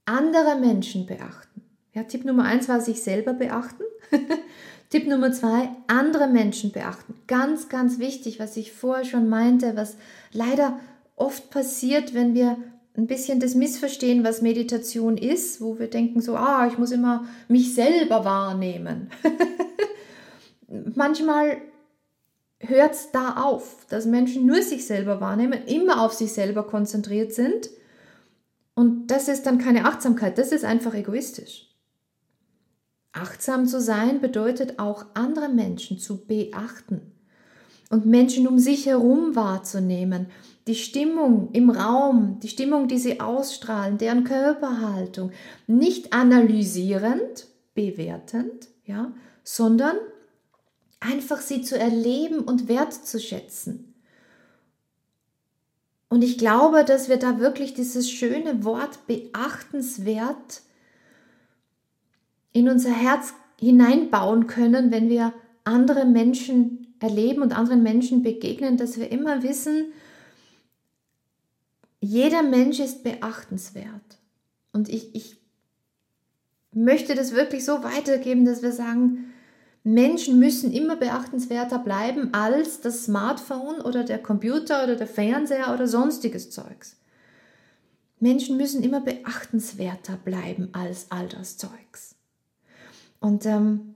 andere 0.04 0.58
Menschen 0.58 1.06
beachten. 1.06 1.62
Ja, 1.92 2.04
Tipp 2.04 2.24
Nummer 2.24 2.44
eins 2.44 2.68
war 2.68 2.80
sich 2.80 3.02
selber 3.02 3.32
beachten. 3.32 3.82
Tipp 4.96 5.08
Nummer 5.08 5.30
zwei, 5.30 5.68
andere 5.88 6.26
Menschen 6.26 6.72
beachten. 6.72 7.16
Ganz, 7.26 7.68
ganz 7.68 7.98
wichtig, 7.98 8.40
was 8.40 8.56
ich 8.56 8.72
vorher 8.72 9.04
schon 9.04 9.28
meinte, 9.28 9.76
was 9.76 9.98
leider 10.32 10.80
oft 11.16 11.50
passiert, 11.50 12.14
wenn 12.14 12.32
wir 12.32 12.56
ein 12.96 13.06
bisschen 13.06 13.38
das 13.38 13.54
Missverstehen, 13.54 14.24
was 14.24 14.40
Meditation 14.40 15.18
ist, 15.18 15.60
wo 15.60 15.78
wir 15.78 15.90
denken 15.90 16.22
so, 16.22 16.34
ah, 16.34 16.66
ich 16.66 16.78
muss 16.78 16.92
immer 16.92 17.26
mich 17.46 17.74
selber 17.74 18.24
wahrnehmen. 18.24 19.10
Manchmal 20.94 21.58
hört 22.60 22.94
es 22.94 23.10
da 23.12 23.42
auf, 23.42 23.84
dass 23.90 24.06
Menschen 24.06 24.46
nur 24.46 24.62
sich 24.62 24.86
selber 24.86 25.20
wahrnehmen, 25.20 25.60
immer 25.66 26.00
auf 26.00 26.14
sich 26.14 26.32
selber 26.32 26.62
konzentriert 26.62 27.34
sind. 27.34 27.68
Und 28.74 29.08
das 29.08 29.28
ist 29.28 29.44
dann 29.44 29.58
keine 29.58 29.84
Achtsamkeit, 29.84 30.38
das 30.38 30.52
ist 30.52 30.64
einfach 30.64 30.94
egoistisch. 30.94 31.66
Achtsam 33.16 33.66
zu 33.66 33.80
sein 33.80 34.20
bedeutet 34.20 34.78
auch 34.78 35.06
andere 35.14 35.48
Menschen 35.48 35.98
zu 35.98 36.26
beachten 36.26 37.00
und 37.88 38.04
Menschen 38.04 38.46
um 38.46 38.58
sich 38.58 38.86
herum 38.86 39.34
wahrzunehmen, 39.34 40.26
die 40.66 40.74
Stimmung 40.74 41.50
im 41.52 41.70
Raum, 41.70 42.40
die 42.42 42.48
Stimmung, 42.48 42.88
die 42.88 42.98
sie 42.98 43.20
ausstrahlen, 43.20 43.98
deren 43.98 44.24
Körperhaltung, 44.24 45.30
nicht 45.66 46.12
analysierend, 46.12 47.46
bewertend, 47.74 48.68
ja, 48.84 49.12
sondern 49.44 49.96
einfach 51.00 51.40
sie 51.40 51.62
zu 51.62 51.78
erleben 51.78 52.40
und 52.40 52.68
wertzuschätzen. 52.68 53.94
Und 56.08 56.22
ich 56.22 56.38
glaube, 56.38 56.84
dass 56.84 57.08
wir 57.08 57.16
da 57.16 57.38
wirklich 57.38 57.74
dieses 57.74 58.10
schöne 58.10 58.64
Wort 58.64 59.06
beachtenswert 59.06 60.62
in 62.56 62.70
unser 62.70 62.90
Herz 62.90 63.34
hineinbauen 63.60 64.46
können, 64.46 64.90
wenn 64.90 65.10
wir 65.10 65.34
andere 65.64 66.06
Menschen 66.06 66.94
erleben 67.00 67.42
und 67.42 67.54
anderen 67.54 67.82
Menschen 67.82 68.22
begegnen, 68.22 68.78
dass 68.78 68.98
wir 68.98 69.12
immer 69.12 69.42
wissen, 69.42 69.92
jeder 72.00 72.42
Mensch 72.42 72.80
ist 72.80 73.04
beachtenswert. 73.04 74.18
Und 74.72 74.88
ich, 74.88 75.14
ich 75.14 75.36
möchte 76.72 77.14
das 77.14 77.32
wirklich 77.32 77.62
so 77.66 77.84
weitergeben, 77.84 78.46
dass 78.46 78.62
wir 78.62 78.72
sagen, 78.72 79.34
Menschen 79.84 80.38
müssen 80.38 80.72
immer 80.72 80.96
beachtenswerter 80.96 81.78
bleiben 81.78 82.32
als 82.32 82.80
das 82.80 83.04
Smartphone 83.04 83.82
oder 83.82 84.02
der 84.02 84.22
Computer 84.22 84.82
oder 84.82 84.96
der 84.96 85.06
Fernseher 85.06 85.74
oder 85.74 85.86
sonstiges 85.86 86.50
Zeugs. 86.50 86.96
Menschen 88.18 88.56
müssen 88.56 88.82
immer 88.82 89.02
beachtenswerter 89.02 90.16
bleiben 90.16 90.70
als 90.72 91.10
all 91.10 91.28
das 91.28 91.58
Zeugs. 91.58 92.15
Und 93.20 93.46
ähm, 93.46 93.94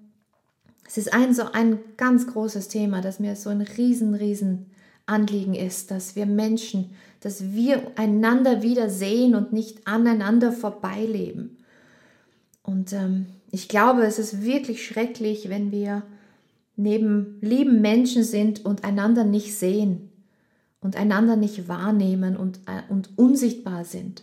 es 0.87 0.99
ist 0.99 1.13
ein 1.13 1.35
so 1.35 1.45
ein 1.53 1.79
ganz 1.97 2.27
großes 2.27 2.69
Thema, 2.69 3.01
das 3.01 3.21
mir 3.21 3.37
so 3.37 3.51
ein 3.51 3.61
riesen, 3.61 4.15
riesen 4.15 4.67
Anliegen 5.07 5.55
ist, 5.55 5.91
dass 5.91 6.17
wir 6.17 6.27
Menschen, 6.27 6.91
dass 7.21 7.53
wir 7.53 7.93
einander 7.97 8.63
wieder 8.63 8.89
sehen 8.89 9.35
und 9.35 9.53
nicht 9.53 9.87
aneinander 9.87 10.53
vorbeileben. 10.53 11.59
Und 12.63 12.93
ähm, 12.93 13.27
ich 13.51 13.69
glaube, 13.69 14.03
es 14.03 14.19
ist 14.19 14.43
wirklich 14.43 14.85
schrecklich, 14.85 15.49
wenn 15.49 15.73
wir 15.73 16.03
neben 16.77 17.39
lieben 17.41 17.81
Menschen 17.81 18.25
sind 18.25 18.65
und 18.65 18.85
einander 18.85 19.25
nicht 19.25 19.55
sehen 19.57 20.11
und 20.81 20.97
einander 20.97 21.37
nicht 21.37 21.69
wahrnehmen 21.69 22.37
und, 22.37 22.61
äh, 22.67 22.93
und 22.93 23.19
unsichtbar 23.19 23.85
sind. 23.85 24.23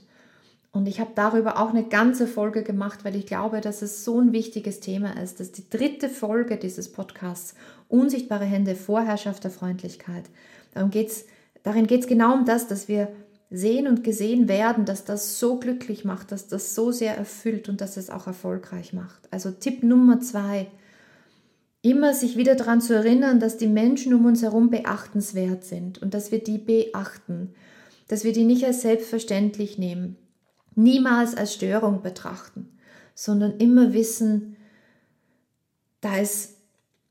Und 0.77 0.87
ich 0.87 0.99
habe 0.99 1.11
darüber 1.15 1.59
auch 1.59 1.71
eine 1.71 1.83
ganze 1.83 2.27
Folge 2.27 2.63
gemacht, 2.63 3.03
weil 3.03 3.15
ich 3.15 3.25
glaube, 3.25 3.61
dass 3.61 3.81
es 3.81 4.05
so 4.05 4.19
ein 4.19 4.31
wichtiges 4.31 4.79
Thema 4.79 5.21
ist. 5.21 5.39
Das 5.39 5.47
ist 5.47 5.57
die 5.57 5.69
dritte 5.69 6.07
Folge 6.07 6.57
dieses 6.57 6.91
Podcasts, 6.91 7.55
Unsichtbare 7.89 8.45
Hände, 8.45 8.75
Vorherrschaft 8.75 9.43
der 9.43 9.51
Freundlichkeit. 9.51 10.25
Darum 10.73 10.91
geht's, 10.91 11.25
darin 11.63 11.87
geht 11.87 12.01
es 12.01 12.07
genau 12.07 12.33
um 12.33 12.45
das, 12.45 12.67
dass 12.67 12.87
wir 12.87 13.09
sehen 13.49 13.87
und 13.87 14.03
gesehen 14.03 14.47
werden, 14.47 14.85
dass 14.85 15.05
das 15.05 15.39
so 15.39 15.57
glücklich 15.57 16.05
macht, 16.05 16.31
dass 16.31 16.47
das 16.47 16.75
so 16.75 16.91
sehr 16.91 17.17
erfüllt 17.17 17.69
und 17.69 17.81
dass 17.81 17.97
es 17.97 18.09
auch 18.09 18.27
erfolgreich 18.27 18.93
macht. 18.93 19.21
Also 19.31 19.51
Tipp 19.51 19.83
Nummer 19.83 20.19
zwei, 20.19 20.67
immer 21.81 22.13
sich 22.13 22.35
wieder 22.35 22.55
daran 22.55 22.81
zu 22.81 22.93
erinnern, 22.93 23.39
dass 23.39 23.57
die 23.57 23.67
Menschen 23.67 24.13
um 24.13 24.25
uns 24.25 24.41
herum 24.41 24.69
beachtenswert 24.69 25.63
sind 25.63 26.01
und 26.01 26.13
dass 26.13 26.31
wir 26.31 26.43
die 26.43 26.57
beachten, 26.57 27.53
dass 28.07 28.23
wir 28.23 28.33
die 28.33 28.43
nicht 28.43 28.65
als 28.65 28.81
selbstverständlich 28.81 29.77
nehmen, 29.77 30.17
niemals 30.77 31.35
als 31.35 31.53
Störung 31.53 32.01
betrachten, 32.01 32.77
sondern 33.15 33.57
immer 33.57 33.93
wissen, 33.93 34.55
da 36.01 36.17
ist 36.17 36.55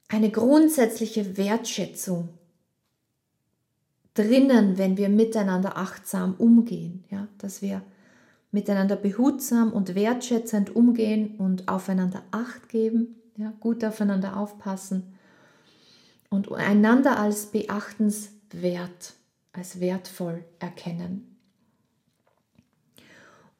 eine 0.09 0.31
grundsätzliche 0.31 1.37
Wertschätzung 1.37 2.29
drinnen, 4.15 4.79
wenn 4.79 4.97
wir 4.97 5.09
miteinander 5.09 5.77
achtsam 5.77 6.35
umgehen, 6.39 7.05
ja, 7.11 7.29
dass 7.39 7.61
wir 7.61 7.83
miteinander 8.51 8.97
behutsam 8.97 9.73
und 9.73 9.95
wertschätzend 9.95 10.75
umgehen 10.75 11.37
und 11.39 11.69
aufeinander 11.69 12.23
Acht 12.31 12.69
geben, 12.69 13.17
ja, 13.37 13.53
gut 13.61 13.85
aufeinander 13.85 14.37
aufpassen 14.37 15.15
und 16.31 16.51
einander 16.53 17.19
als 17.19 17.47
beachtenswert, 17.47 19.15
als 19.53 19.81
wertvoll 19.81 20.45
erkennen. 20.59 21.36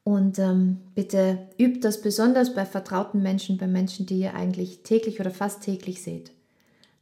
Und 0.07 0.39
ähm, 0.39 0.79
bitte 0.95 1.49
übt 1.59 1.81
das 1.81 2.01
besonders 2.01 2.55
bei 2.55 2.65
vertrauten 2.65 3.23
Menschen, 3.23 3.59
bei 3.59 3.67
Menschen, 3.67 4.07
die 4.07 4.21
ihr 4.21 4.35
eigentlich 4.35 4.85
täglich 4.85 5.19
oder 5.19 5.33
fast 5.33 5.63
täglich 5.63 6.01
seht 6.01 6.31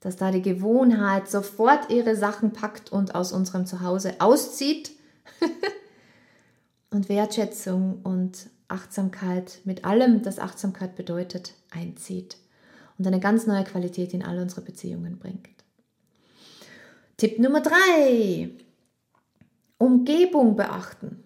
dass 0.04 0.16
da 0.16 0.30
die 0.30 0.42
Gewohnheit 0.42 1.30
sofort 1.30 1.90
ihre 1.90 2.14
Sachen 2.14 2.52
packt 2.52 2.92
und 2.92 3.14
aus 3.14 3.32
unserem 3.32 3.64
Zuhause 3.64 4.20
auszieht 4.20 4.92
und 6.90 7.08
Wertschätzung 7.08 8.02
und 8.02 8.50
Achtsamkeit 8.68 9.60
mit 9.64 9.86
allem, 9.86 10.20
das 10.20 10.38
Achtsamkeit 10.38 10.94
bedeutet, 10.94 11.54
einzieht 11.70 12.36
und 12.98 13.06
eine 13.06 13.18
ganz 13.18 13.46
neue 13.46 13.64
Qualität 13.64 14.12
in 14.12 14.22
all 14.22 14.38
unsere 14.38 14.60
Beziehungen 14.60 15.18
bringt. 15.18 15.48
Tipp 17.16 17.38
Nummer 17.38 17.62
drei: 17.62 18.50
Umgebung 19.78 20.54
beachten. 20.54 21.23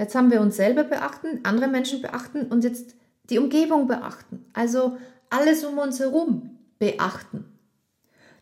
Jetzt 0.00 0.16
haben 0.16 0.30
wir 0.30 0.40
uns 0.40 0.56
selber 0.56 0.82
beachten, 0.82 1.40
andere 1.44 1.68
Menschen 1.68 2.02
beachten 2.02 2.46
und 2.46 2.64
jetzt 2.64 2.94
die 3.24 3.38
Umgebung 3.38 3.86
beachten. 3.86 4.46
Also 4.52 4.96
alles 5.28 5.64
um 5.64 5.78
uns 5.78 6.00
herum 6.00 6.58
beachten 6.80 7.44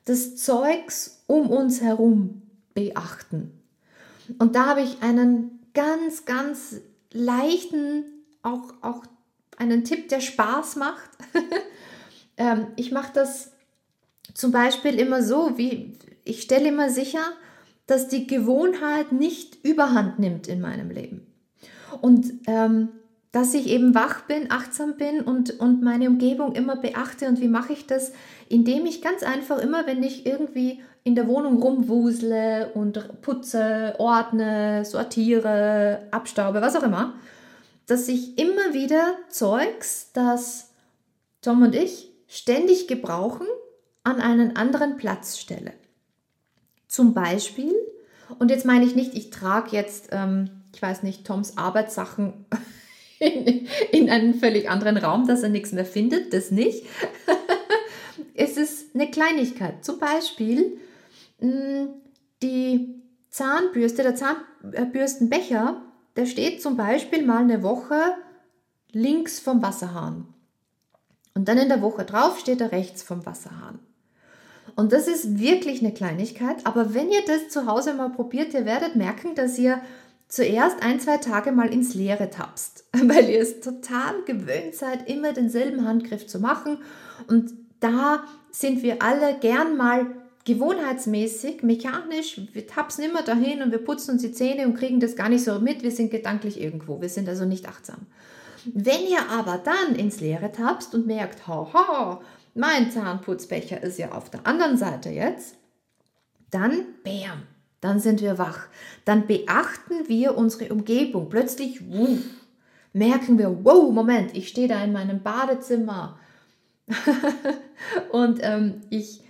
des 0.08 0.36
Zeugs 0.36 1.22
um 1.26 1.50
uns 1.50 1.80
herum 1.80 2.42
beachten. 2.74 3.52
Und 4.38 4.56
da 4.56 4.66
habe 4.66 4.80
ich 4.80 5.02
einen 5.02 5.60
ganz, 5.74 6.24
ganz 6.24 6.80
leichten, 7.12 8.04
auch, 8.42 8.72
auch 8.80 9.02
einen 9.58 9.84
Tipp, 9.84 10.08
der 10.08 10.20
Spaß 10.20 10.76
macht. 10.76 11.10
Ähm, 12.40 12.68
ich 12.76 12.92
mache 12.92 13.12
das 13.14 13.50
zum 14.32 14.52
Beispiel 14.52 14.94
immer 15.00 15.24
so, 15.24 15.58
wie 15.58 15.98
ich 16.22 16.42
stelle 16.42 16.68
immer 16.68 16.88
sicher, 16.88 17.32
dass 17.86 18.06
die 18.06 18.28
Gewohnheit 18.28 19.10
nicht 19.10 19.64
überhand 19.64 20.20
nimmt 20.20 20.46
in 20.46 20.60
meinem 20.60 20.92
Leben. 20.92 21.27
Und 22.00 22.32
ähm, 22.46 22.88
dass 23.32 23.54
ich 23.54 23.68
eben 23.68 23.94
wach 23.94 24.22
bin, 24.22 24.50
achtsam 24.50 24.96
bin 24.96 25.20
und, 25.20 25.60
und 25.60 25.82
meine 25.82 26.08
Umgebung 26.08 26.52
immer 26.52 26.76
beachte. 26.76 27.28
Und 27.28 27.40
wie 27.40 27.48
mache 27.48 27.72
ich 27.72 27.86
das? 27.86 28.12
Indem 28.48 28.86
ich 28.86 29.02
ganz 29.02 29.22
einfach 29.22 29.58
immer, 29.58 29.86
wenn 29.86 30.02
ich 30.02 30.26
irgendwie 30.26 30.80
in 31.04 31.14
der 31.14 31.26
Wohnung 31.26 31.62
rumwusle 31.62 32.72
und 32.74 33.22
putze, 33.22 33.94
ordne, 33.98 34.84
sortiere, 34.84 36.06
abstaube, 36.10 36.60
was 36.60 36.76
auch 36.76 36.82
immer, 36.82 37.14
dass 37.86 38.08
ich 38.08 38.38
immer 38.38 38.74
wieder 38.74 39.14
Zeugs, 39.28 40.10
das 40.12 40.70
Tom 41.40 41.62
und 41.62 41.74
ich 41.74 42.10
ständig 42.26 42.88
gebrauchen, 42.88 43.46
an 44.04 44.20
einen 44.20 44.56
anderen 44.56 44.96
Platz 44.96 45.38
stelle. 45.38 45.72
Zum 46.88 47.14
Beispiel, 47.14 47.74
und 48.38 48.50
jetzt 48.50 48.64
meine 48.64 48.84
ich 48.84 48.94
nicht, 48.94 49.14
ich 49.14 49.30
trage 49.30 49.70
jetzt, 49.72 50.08
ähm, 50.12 50.50
ich 50.74 50.82
weiß 50.82 51.02
nicht, 51.02 51.26
Toms 51.26 51.56
Arbeitssachen 51.56 52.46
in, 53.18 53.66
in 53.92 54.10
einen 54.10 54.34
völlig 54.34 54.70
anderen 54.70 54.96
Raum, 54.96 55.26
dass 55.26 55.42
er 55.42 55.48
nichts 55.48 55.72
mehr 55.72 55.84
findet, 55.84 56.32
das 56.32 56.50
nicht. 56.50 56.86
es 58.34 58.56
ist 58.56 58.94
eine 58.94 59.10
Kleinigkeit. 59.10 59.84
Zum 59.84 59.98
Beispiel 59.98 60.78
mm, 61.40 61.86
die 62.42 62.94
Zahnbürste, 63.30 64.02
der 64.02 64.14
Zahnbürstenbecher, 64.14 65.82
der 66.16 66.26
steht 66.26 66.62
zum 66.62 66.76
Beispiel 66.76 67.24
mal 67.24 67.42
eine 67.42 67.62
Woche 67.62 68.14
links 68.92 69.38
vom 69.38 69.62
Wasserhahn. 69.62 70.26
Und 71.34 71.46
dann 71.46 71.58
in 71.58 71.68
der 71.68 71.82
Woche 71.82 72.04
drauf 72.04 72.38
steht 72.40 72.60
er 72.60 72.72
rechts 72.72 73.02
vom 73.02 73.24
Wasserhahn. 73.24 73.78
Und 74.74 74.92
das 74.92 75.08
ist 75.08 75.38
wirklich 75.38 75.80
eine 75.80 75.92
Kleinigkeit, 75.92 76.66
aber 76.66 76.94
wenn 76.94 77.10
ihr 77.10 77.24
das 77.26 77.48
zu 77.48 77.66
Hause 77.66 77.94
mal 77.94 78.10
probiert, 78.10 78.54
ihr 78.54 78.64
werdet 78.64 78.96
merken, 78.96 79.34
dass 79.34 79.58
ihr 79.58 79.80
zuerst 80.28 80.82
ein, 80.82 81.00
zwei 81.00 81.16
Tage 81.16 81.52
mal 81.52 81.72
ins 81.72 81.94
Leere 81.94 82.30
tapst, 82.30 82.84
weil 82.92 83.28
ihr 83.28 83.40
es 83.40 83.60
total 83.60 84.22
gewöhnt 84.24 84.74
seid, 84.74 85.08
immer 85.08 85.32
denselben 85.32 85.86
Handgriff 85.86 86.26
zu 86.26 86.38
machen. 86.38 86.78
Und 87.26 87.52
da 87.80 88.24
sind 88.50 88.82
wir 88.82 89.02
alle 89.02 89.38
gern 89.40 89.76
mal 89.76 90.06
gewohnheitsmäßig, 90.44 91.62
mechanisch, 91.62 92.40
wir 92.52 92.66
tapsen 92.66 93.04
immer 93.04 93.22
dahin 93.22 93.60
und 93.60 93.70
wir 93.70 93.84
putzen 93.84 94.12
uns 94.12 94.22
die 94.22 94.32
Zähne 94.32 94.66
und 94.66 94.74
kriegen 94.74 94.98
das 94.98 95.14
gar 95.14 95.28
nicht 95.28 95.44
so 95.44 95.58
mit. 95.60 95.82
Wir 95.82 95.90
sind 95.90 96.10
gedanklich 96.10 96.60
irgendwo. 96.60 97.00
Wir 97.02 97.10
sind 97.10 97.28
also 97.28 97.44
nicht 97.44 97.68
achtsam. 97.68 98.06
Wenn 98.64 99.06
ihr 99.06 99.28
aber 99.30 99.58
dann 99.58 99.94
ins 99.94 100.20
Leere 100.20 100.50
tapst 100.50 100.94
und 100.94 101.06
merkt, 101.06 101.46
haha, 101.46 102.20
mein 102.54 102.90
Zahnputzbecher 102.90 103.82
ist 103.82 103.98
ja 103.98 104.12
auf 104.12 104.30
der 104.30 104.46
anderen 104.46 104.78
Seite 104.78 105.10
jetzt, 105.10 105.54
dann, 106.50 106.86
bam, 107.04 107.42
dann 107.80 108.00
sind 108.00 108.20
wir 108.20 108.38
wach. 108.38 108.66
Dann 109.04 109.26
beachten 109.26 110.08
wir 110.08 110.36
unsere 110.36 110.72
Umgebung. 110.72 111.28
Plötzlich, 111.28 111.90
wuff, 111.90 112.20
merken 112.92 113.38
wir, 113.38 113.64
wow, 113.64 113.92
Moment, 113.92 114.36
ich 114.36 114.48
stehe 114.48 114.68
da 114.68 114.82
in 114.82 114.92
meinem 114.92 115.22
Badezimmer. 115.22 116.18
Und 118.12 118.40
ähm, 118.42 118.80
ich 118.90 119.22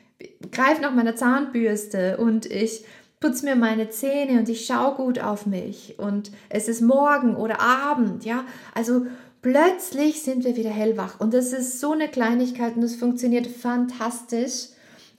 greife 0.51 0.83
nach 0.83 0.95
meiner 0.95 1.17
Zahnbürste 1.17 2.17
und 2.17 2.47
ich 2.47 2.85
putze 3.21 3.45
mir 3.45 3.57
meine 3.57 3.91
Zähne 3.91 4.39
und 4.39 4.49
ich 4.49 4.67
schaue 4.67 4.95
gut 4.95 5.19
auf 5.19 5.47
mich. 5.47 5.99
Und 5.99 6.31
es 6.49 6.69
ist 6.69 6.81
morgen 6.81 7.37
oder 7.37 7.61
Abend, 7.61 8.25
ja, 8.25 8.45
also 8.75 9.07
plötzlich 9.43 10.23
sind 10.23 10.45
wir 10.45 10.57
wieder 10.57 10.71
hellwach. 10.71 11.21
Und 11.21 11.35
das 11.35 11.53
ist 11.53 11.81
so 11.81 11.93
eine 11.93 12.09
Kleinigkeit 12.09 12.77
und 12.77 12.83
das 12.83 12.97
funktioniert 12.97 13.47
fantastisch. 13.47 14.69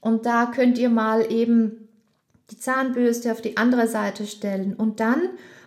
Und 0.02 0.26
da 0.26 0.46
könnt 0.46 0.78
ihr 0.78 0.90
mal 0.90 1.30
eben 1.32 1.89
die 2.52 2.60
Zahnbürste 2.60 3.32
auf 3.32 3.42
die 3.42 3.58
andere 3.58 3.88
Seite 3.88 4.26
stellen 4.26 4.74
und 4.74 5.00
dann 5.00 5.22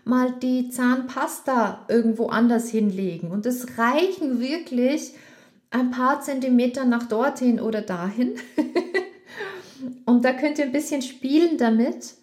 mal 0.04 0.32
die 0.42 0.68
Zahnpasta 0.68 1.86
irgendwo 1.88 2.26
anders 2.26 2.68
hinlegen 2.68 3.30
und 3.30 3.46
es 3.46 3.78
reichen 3.78 4.40
wirklich 4.40 5.14
ein 5.70 5.90
paar 5.90 6.20
Zentimeter 6.20 6.84
nach 6.84 7.04
dorthin 7.04 7.60
oder 7.60 7.80
dahin. 7.82 8.34
und 10.04 10.24
da 10.24 10.32
könnt 10.32 10.58
ihr 10.58 10.66
ein 10.66 10.72
bisschen 10.72 11.02
spielen 11.02 11.56
damit. 11.56 12.14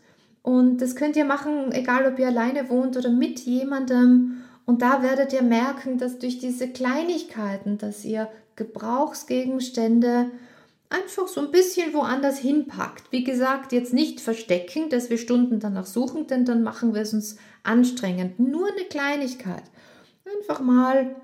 Und 0.41 0.77
das 0.77 0.95
könnt 0.95 1.15
ihr 1.17 1.25
machen, 1.25 1.71
egal 1.71 2.05
ob 2.05 2.17
ihr 2.19 2.27
alleine 2.27 2.69
wohnt 2.69 2.95
oder 2.95 3.09
mit 3.09 3.39
jemandem. 3.39 4.43
Und 4.65 4.81
da 4.81 5.01
werdet 5.03 5.33
ihr 5.33 5.41
merken, 5.41 5.97
dass 5.97 6.19
durch 6.19 6.37
diese 6.37 6.69
Kleinigkeiten, 6.69 7.77
dass 7.77 8.05
ihr 8.05 8.29
Gebrauchsgegenstände 8.55 10.27
einfach 10.89 11.27
so 11.27 11.41
ein 11.41 11.51
bisschen 11.51 11.93
woanders 11.93 12.39
hinpackt. 12.39 13.11
Wie 13.11 13.23
gesagt, 13.23 13.71
jetzt 13.71 13.93
nicht 13.93 14.21
verstecken, 14.21 14.89
dass 14.89 15.09
wir 15.09 15.17
Stunden 15.17 15.59
danach 15.59 15.85
suchen, 15.85 16.27
denn 16.27 16.45
dann 16.45 16.63
machen 16.63 16.93
wir 16.93 17.01
es 17.01 17.13
uns 17.13 17.37
anstrengend. 17.63 18.39
Nur 18.39 18.67
eine 18.67 18.85
Kleinigkeit. 18.85 19.63
Einfach 20.25 20.59
mal 20.59 21.15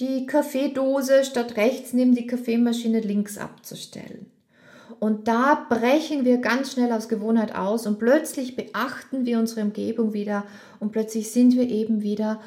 die 0.00 0.26
Kaffeedose 0.26 1.24
statt 1.24 1.56
rechts 1.56 1.92
neben 1.92 2.14
die 2.14 2.26
Kaffeemaschine 2.26 3.00
links 3.00 3.38
abzustellen. 3.38 4.30
Und 5.00 5.28
da 5.28 5.66
brechen 5.68 6.24
wir 6.24 6.38
ganz 6.38 6.72
schnell 6.72 6.92
aus 6.92 7.08
Gewohnheit 7.08 7.54
aus 7.54 7.86
und 7.86 7.98
plötzlich 7.98 8.56
beachten 8.56 9.26
wir 9.26 9.38
unsere 9.38 9.62
Umgebung 9.62 10.12
wieder 10.12 10.44
und 10.80 10.92
plötzlich 10.92 11.30
sind 11.30 11.56
wir 11.56 11.68
eben 11.68 12.02
wieder 12.02 12.40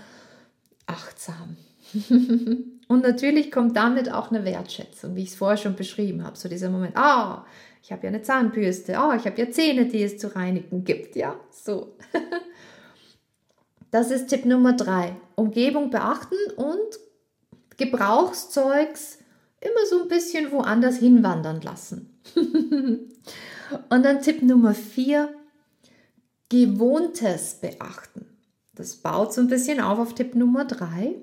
achtsam. 0.86 1.58
und 2.92 3.04
natürlich 3.04 3.54
kommt 3.54 3.78
damit 3.78 4.12
auch 4.12 4.32
eine 4.32 4.44
Wertschätzung, 4.44 5.16
wie 5.16 5.24
ich 5.24 5.30
es 5.30 5.36
vorher 5.36 5.56
schon 5.56 5.78
beschrieben 5.78 6.26
habe. 6.26 6.38
So 6.38 6.50
dieser 6.50 6.70
Moment, 6.70 6.98
ah, 6.98 7.38
oh, 7.38 7.48
ich 7.82 7.94
habe 7.94 8.04
ja 8.04 8.10
eine 8.10 8.22
Zahnbürste, 8.22 8.98
ah, 8.98 9.12
oh, 9.12 9.16
ich 9.16 9.26
habe 9.26 9.40
ja 9.40 9.50
Zähne, 9.50 9.86
die 9.86 10.04
es 10.04 10.18
zu 10.18 10.36
reinigen 10.36 10.84
gibt. 10.84 11.16
Ja, 11.16 11.40
so. 11.52 11.96
das 13.92 14.12
ist 14.12 14.28
Tipp 14.28 14.44
Nummer 14.44 14.74
drei. 14.74 15.16
Umgebung 15.36 15.90
beachten 15.90 16.36
und 16.58 17.00
Gebrauchszeugs 17.78 19.20
immer 19.62 19.86
so 19.90 20.02
ein 20.02 20.10
bisschen 20.10 20.52
woanders 20.52 20.98
hinwandern 20.98 21.62
lassen. 21.62 22.20
und 22.36 23.10
dann 24.04 24.22
Tipp 24.22 24.44
Nummer 24.44 24.74
vier, 24.74 25.34
Gewohntes 26.50 27.54
beachten. 27.62 28.26
Das 28.76 28.98
baut 28.98 29.34
so 29.34 29.40
ein 29.40 29.48
bisschen 29.48 29.80
auf 29.80 29.98
auf 29.98 30.14
Tipp 30.14 30.36
Nummer 30.36 30.66
drei. 30.66 31.16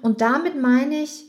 Und 0.00 0.20
damit 0.20 0.60
meine 0.60 1.02
ich 1.02 1.26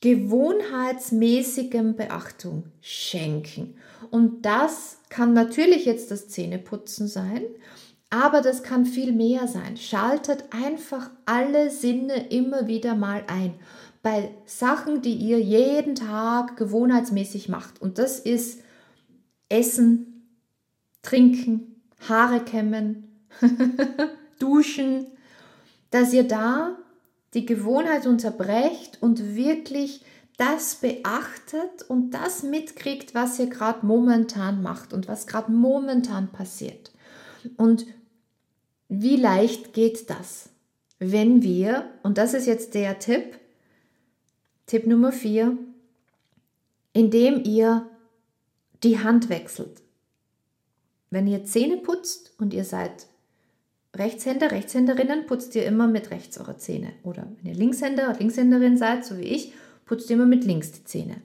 gewohnheitsmäßigem 0.00 1.94
Beachtung 1.96 2.64
schenken. 2.80 3.74
Und 4.10 4.46
das 4.46 4.98
kann 5.08 5.34
natürlich 5.34 5.84
jetzt 5.84 6.10
das 6.10 6.28
Zähneputzen 6.28 7.06
sein, 7.06 7.42
aber 8.08 8.40
das 8.40 8.62
kann 8.62 8.86
viel 8.86 9.12
mehr 9.12 9.46
sein. 9.46 9.76
Schaltet 9.76 10.44
einfach 10.50 11.10
alle 11.26 11.70
Sinne 11.70 12.28
immer 12.28 12.66
wieder 12.66 12.94
mal 12.94 13.24
ein. 13.28 13.54
Bei 14.02 14.30
Sachen, 14.46 15.02
die 15.02 15.14
ihr 15.14 15.38
jeden 15.38 15.94
Tag 15.94 16.56
gewohnheitsmäßig 16.56 17.50
macht. 17.50 17.82
Und 17.82 17.98
das 17.98 18.18
ist 18.18 18.62
Essen, 19.50 20.26
Trinken, 21.02 21.82
Haare 22.08 22.40
kämmen, 22.40 23.26
Duschen, 24.38 25.06
dass 25.90 26.12
ihr 26.14 26.24
da 26.24 26.78
die 27.34 27.46
Gewohnheit 27.46 28.06
unterbrecht 28.06 28.98
und 29.00 29.34
wirklich 29.34 30.04
das 30.36 30.76
beachtet 30.76 31.82
und 31.88 32.12
das 32.12 32.42
mitkriegt, 32.42 33.14
was 33.14 33.38
ihr 33.38 33.48
gerade 33.48 33.84
momentan 33.84 34.62
macht 34.62 34.92
und 34.92 35.06
was 35.06 35.26
gerade 35.26 35.52
momentan 35.52 36.32
passiert. 36.32 36.92
Und 37.56 37.86
wie 38.88 39.16
leicht 39.16 39.74
geht 39.74 40.08
das, 40.08 40.48
wenn 40.98 41.42
wir, 41.42 41.90
und 42.02 42.18
das 42.18 42.34
ist 42.34 42.46
jetzt 42.46 42.74
der 42.74 42.98
Tipp, 42.98 43.38
Tipp 44.66 44.86
Nummer 44.86 45.12
4, 45.12 45.58
indem 46.92 47.44
ihr 47.44 47.88
die 48.82 48.98
Hand 48.98 49.28
wechselt. 49.28 49.82
Wenn 51.10 51.26
ihr 51.26 51.44
Zähne 51.44 51.76
putzt 51.78 52.32
und 52.38 52.54
ihr 52.54 52.64
seid 52.64 53.08
Rechtshänder, 53.96 54.52
Rechtshänderinnen, 54.52 55.26
putzt 55.26 55.54
ihr 55.56 55.66
immer 55.66 55.88
mit 55.88 56.10
rechts 56.10 56.38
eure 56.38 56.56
Zähne. 56.56 56.92
Oder 57.02 57.26
wenn 57.36 57.52
ihr 57.52 57.58
Linkshänder, 57.58 58.16
Linkshänderin 58.18 58.76
seid, 58.76 59.04
so 59.04 59.18
wie 59.18 59.24
ich, 59.24 59.52
putzt 59.84 60.08
ihr 60.10 60.16
immer 60.16 60.26
mit 60.26 60.44
links 60.44 60.72
die 60.72 60.84
Zähne. 60.84 61.16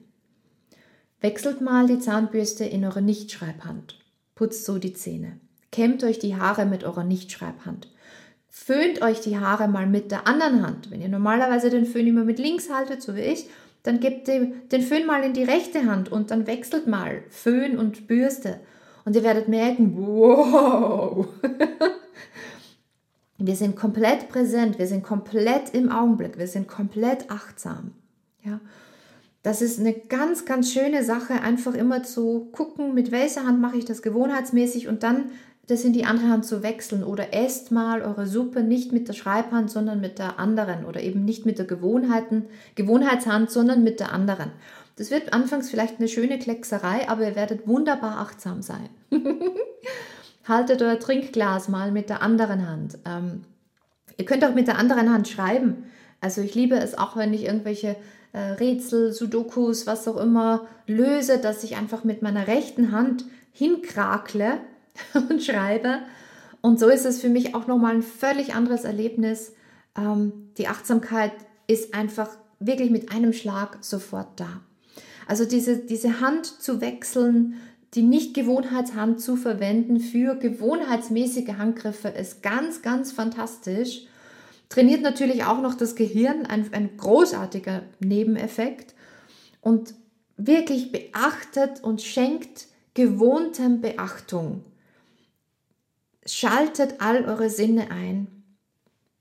Wechselt 1.20 1.60
mal 1.60 1.86
die 1.86 1.98
Zahnbürste 1.98 2.64
in 2.64 2.84
eure 2.84 3.02
Nichtschreibhand. 3.02 3.98
Putzt 4.34 4.64
so 4.64 4.78
die 4.78 4.92
Zähne. 4.92 5.38
Kämmt 5.70 6.04
euch 6.04 6.18
die 6.18 6.36
Haare 6.36 6.66
mit 6.66 6.84
eurer 6.84 7.04
Nichtschreibhand. 7.04 7.88
Föhnt 8.48 9.02
euch 9.02 9.20
die 9.20 9.38
Haare 9.38 9.68
mal 9.68 9.86
mit 9.86 10.10
der 10.10 10.26
anderen 10.26 10.66
Hand. 10.66 10.90
Wenn 10.90 11.02
ihr 11.02 11.08
normalerweise 11.08 11.70
den 11.70 11.86
Föhn 11.86 12.06
immer 12.06 12.24
mit 12.24 12.38
links 12.38 12.70
haltet, 12.70 13.02
so 13.02 13.14
wie 13.14 13.20
ich, 13.20 13.48
dann 13.82 14.00
gebt 14.00 14.26
den 14.26 14.82
Föhn 14.82 15.06
mal 15.06 15.22
in 15.22 15.32
die 15.32 15.44
rechte 15.44 15.84
Hand 15.86 16.10
und 16.10 16.30
dann 16.30 16.46
wechselt 16.46 16.86
mal 16.86 17.22
Föhn 17.28 17.78
und 17.78 18.08
Bürste. 18.08 18.60
Und 19.04 19.14
ihr 19.14 19.22
werdet 19.22 19.48
merken, 19.48 19.94
wow, 19.96 21.28
wir 23.38 23.56
sind 23.56 23.76
komplett 23.76 24.28
präsent, 24.28 24.78
wir 24.78 24.86
sind 24.86 25.02
komplett 25.02 25.74
im 25.74 25.90
Augenblick, 25.90 26.38
wir 26.38 26.48
sind 26.48 26.68
komplett 26.68 27.30
achtsam. 27.30 27.92
Ja, 28.42 28.60
das 29.42 29.62
ist 29.62 29.78
eine 29.78 29.92
ganz, 29.92 30.44
ganz 30.44 30.72
schöne 30.72 31.04
Sache, 31.04 31.42
einfach 31.42 31.74
immer 31.74 32.02
zu 32.02 32.48
gucken, 32.52 32.94
mit 32.94 33.12
welcher 33.12 33.46
Hand 33.46 33.60
mache 33.60 33.76
ich 33.76 33.84
das 33.84 34.02
gewohnheitsmäßig 34.02 34.88
und 34.88 35.02
dann 35.02 35.30
das 35.66 35.84
in 35.84 35.92
die 35.92 36.04
andere 36.04 36.28
Hand 36.28 36.44
zu 36.44 36.62
wechseln 36.62 37.02
oder 37.02 37.34
esst 37.34 37.72
mal 37.72 38.02
eure 38.02 38.26
Suppe 38.26 38.62
nicht 38.62 38.92
mit 38.92 39.08
der 39.08 39.14
Schreibhand, 39.14 39.70
sondern 39.70 40.00
mit 40.00 40.18
der 40.18 40.38
anderen 40.38 40.84
oder 40.84 41.02
eben 41.02 41.24
nicht 41.24 41.44
mit 41.44 41.58
der 41.58 41.66
Gewohnheiten, 41.66 42.46
Gewohnheitshand, 42.76 43.50
sondern 43.50 43.82
mit 43.82 43.98
der 43.98 44.12
anderen. 44.12 44.52
Das 44.96 45.10
wird 45.10 45.32
anfangs 45.32 45.68
vielleicht 45.68 45.98
eine 45.98 46.08
schöne 46.08 46.38
Kleckserei, 46.38 47.08
aber 47.08 47.26
ihr 47.26 47.36
werdet 47.36 47.66
wunderbar 47.66 48.18
achtsam 48.18 48.62
sein. 48.62 48.88
Haltet 50.46 50.82
euer 50.82 50.98
Trinkglas 50.98 51.68
mal 51.68 51.90
mit 51.90 52.08
der 52.08 52.22
anderen 52.22 52.68
Hand. 52.68 52.98
Ähm, 53.04 53.42
ihr 54.16 54.24
könnt 54.24 54.44
auch 54.44 54.54
mit 54.54 54.68
der 54.68 54.78
anderen 54.78 55.12
Hand 55.12 55.28
schreiben. 55.28 55.84
Also 56.20 56.40
ich 56.40 56.54
liebe 56.54 56.76
es 56.76 56.96
auch, 56.96 57.16
wenn 57.16 57.34
ich 57.34 57.44
irgendwelche 57.44 57.96
äh, 58.32 58.38
Rätsel, 58.38 59.12
Sudokus, 59.12 59.86
was 59.86 60.06
auch 60.06 60.16
immer 60.16 60.66
löse, 60.86 61.38
dass 61.38 61.64
ich 61.64 61.76
einfach 61.76 62.04
mit 62.04 62.22
meiner 62.22 62.46
rechten 62.46 62.92
Hand 62.92 63.24
hinkrakle 63.52 64.60
und 65.30 65.42
schreibe. 65.42 66.00
Und 66.60 66.78
so 66.78 66.88
ist 66.88 67.06
es 67.06 67.20
für 67.20 67.28
mich 67.28 67.54
auch 67.54 67.66
nochmal 67.66 67.94
ein 67.94 68.02
völlig 68.02 68.54
anderes 68.54 68.84
Erlebnis. 68.84 69.52
Ähm, 69.96 70.50
die 70.58 70.68
Achtsamkeit 70.68 71.32
ist 71.66 71.94
einfach 71.94 72.28
wirklich 72.60 72.90
mit 72.90 73.12
einem 73.12 73.32
Schlag 73.32 73.78
sofort 73.80 74.38
da. 74.38 74.60
Also 75.26 75.44
diese, 75.44 75.78
diese 75.78 76.20
Hand 76.20 76.46
zu 76.46 76.80
wechseln, 76.80 77.54
die 77.94 78.02
Nicht-Gewohnheitshand 78.02 79.20
zu 79.20 79.36
verwenden 79.36 80.00
für 80.00 80.36
gewohnheitsmäßige 80.36 81.54
Handgriffe 81.56 82.08
ist 82.08 82.42
ganz, 82.42 82.82
ganz 82.82 83.12
fantastisch. 83.12 84.02
Trainiert 84.68 85.02
natürlich 85.02 85.44
auch 85.44 85.60
noch 85.60 85.74
das 85.74 85.94
Gehirn, 85.94 86.44
ein, 86.46 86.72
ein 86.72 86.96
großartiger 86.96 87.82
Nebeneffekt. 88.00 88.94
Und 89.60 89.94
wirklich 90.36 90.92
beachtet 90.92 91.82
und 91.82 92.02
schenkt 92.02 92.66
gewohntem 92.94 93.80
Beachtung. 93.80 94.64
Schaltet 96.24 97.00
all 97.00 97.24
eure 97.24 97.50
Sinne 97.50 97.90
ein. 97.90 98.26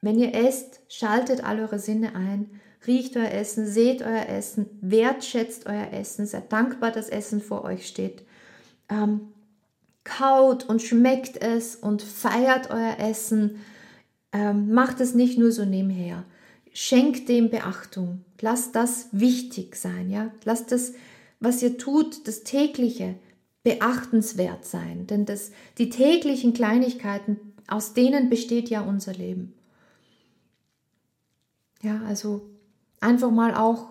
Wenn 0.01 0.20
ihr 0.20 0.34
esst, 0.34 0.82
schaltet 0.89 1.43
all 1.43 1.59
eure 1.59 1.80
Sinne 1.80 2.16
ein. 2.16 2.59
riecht 2.88 3.18
euer 3.18 3.32
Essen, 3.32 3.68
seht 3.68 4.03
euer 4.03 4.28
Essen, 4.28 4.68
wertschätzt 4.82 5.66
euer 5.66 5.91
Essen, 5.91 6.28
seid 6.28 6.51
dankbar, 6.51 6.91
dass 6.91 7.09
Essen 7.09 7.41
vor 7.41 7.63
euch 7.63 7.88
steht. 7.88 8.24
Ähm, 8.90 9.22
kaut 10.04 10.68
und 10.70 10.82
schmeckt 10.82 11.42
es 11.42 11.76
und 11.76 12.02
feiert 12.02 12.70
euer 12.70 12.98
Essen. 13.00 13.58
Ähm, 14.32 14.74
macht 14.74 15.02
es 15.02 15.14
nicht 15.14 15.38
nur 15.38 15.52
so 15.52 15.66
nebenher. 15.66 16.24
Schenkt 16.74 17.30
dem 17.30 17.50
Beachtung. 17.50 18.24
Lasst 18.42 18.76
das 18.76 19.08
wichtig 19.12 19.76
sein, 19.76 20.10
ja. 20.10 20.32
Lasst 20.44 20.72
das, 20.72 20.94
was 21.40 21.62
ihr 21.62 21.78
tut, 21.78 22.28
das 22.28 22.44
tägliche 22.44 23.16
beachtenswert 23.64 24.64
sein, 24.64 25.08
denn 25.08 25.26
das, 25.26 25.52
die 25.80 25.90
täglichen 25.90 26.54
Kleinigkeiten, 26.54 27.40
aus 27.68 27.94
denen 27.94 28.30
besteht 28.30 28.70
ja 28.70 28.82
unser 28.82 29.14
Leben. 29.14 29.56
Ja, 31.82 32.02
also 32.08 32.48
einfach 33.00 33.32
mal 33.32 33.56
auch 33.56 33.90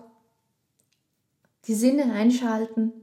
die 1.67 1.73
Sinne 1.73 2.13
einschalten 2.13 2.93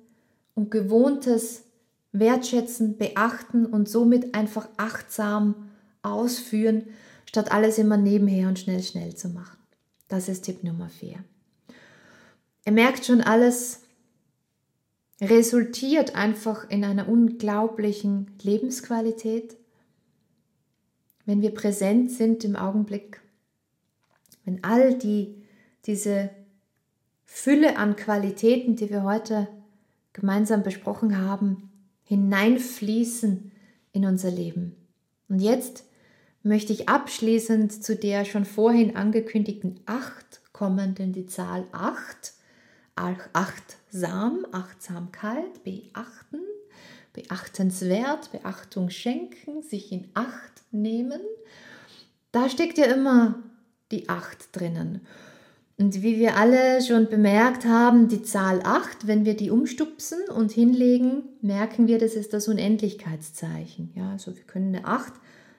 und 0.55 0.71
gewohntes 0.71 1.65
wertschätzen, 2.13 2.99
beachten 2.99 3.67
und 3.67 3.89
somit 3.89 4.35
einfach 4.35 4.69
achtsam 4.77 5.71
ausführen, 6.03 6.85
statt 7.27 7.51
alles 7.53 7.79
immer 7.79 7.97
nebenher 7.97 8.49
und 8.49 8.59
schnell, 8.59 8.83
schnell 8.83 9.15
zu 9.15 9.29
machen. 9.29 9.59
Das 10.09 10.29
ist 10.29 10.43
Tipp 10.43 10.63
Nummer 10.63 10.89
4. 10.89 11.25
Ihr 12.67 12.73
merkt 12.73 13.07
schon, 13.07 13.23
alles 13.23 13.81
resultiert 15.21 16.15
einfach 16.15 16.69
in 16.69 16.85
einer 16.85 17.09
unglaublichen 17.09 18.31
Lebensqualität, 18.43 19.57
wenn 21.25 21.41
wir 21.41 21.55
präsent 21.55 22.11
sind 22.11 22.45
im 22.45 22.57
Augenblick, 22.57 23.21
wenn 24.45 24.63
all 24.65 24.99
die, 24.99 25.43
diese 25.87 26.31
Fülle 27.25 27.79
an 27.79 27.97
Qualitäten, 27.97 28.77
die 28.77 28.91
wir 28.91 29.05
heute 29.05 29.49
gemeinsam 30.13 30.63
besprochen 30.63 31.19
haben, 31.19 31.72
hineinfließen 32.05 33.53
in 33.93 34.07
unser 34.07 34.31
Leben. 34.31 34.77
Und 35.29 35.41
jetzt 35.41 35.85
möchte 36.43 36.73
ich 36.73 36.89
abschließend 36.89 37.85
zu 37.85 37.97
der 37.97 38.25
schon 38.25 38.45
vorhin 38.45 38.97
angekündigten 38.97 39.81
acht 39.87 40.41
kommen, 40.53 40.95
denn 40.95 41.13
die 41.13 41.27
Zahl 41.27 41.67
acht, 41.73 42.35
achtsam, 42.95 44.47
Achtsamkeit, 44.53 45.65
beachten, 45.65 46.41
beachtenswert, 47.13 48.33
Beachtung 48.33 48.91
schenken, 48.91 49.63
sich 49.63 49.93
in 49.93 50.09
Acht 50.15 50.63
nehmen. 50.71 51.21
Da 52.33 52.49
steckt 52.49 52.79
ja 52.79 52.87
immer 52.87 53.43
die 53.91 54.09
acht 54.09 54.57
drinnen. 54.57 55.07
Und 55.83 56.01
wie 56.01 56.17
wir 56.17 56.37
alle 56.37 56.81
schon 56.81 57.09
bemerkt 57.09 57.65
haben, 57.65 58.07
die 58.07 58.23
Zahl 58.23 58.61
8, 58.63 59.09
wenn 59.09 59.25
wir 59.25 59.35
die 59.35 59.51
umstupsen 59.51 60.21
und 60.33 60.53
hinlegen, 60.53 61.25
merken 61.41 61.89
wir, 61.89 61.99
das 61.99 62.13
ist 62.13 62.33
das 62.33 62.47
Unendlichkeitszeichen. 62.47 63.91
Ja, 63.97 64.13
also 64.13 64.37
wir 64.37 64.45
können 64.45 64.77
eine 64.77 64.87
8 64.87 65.13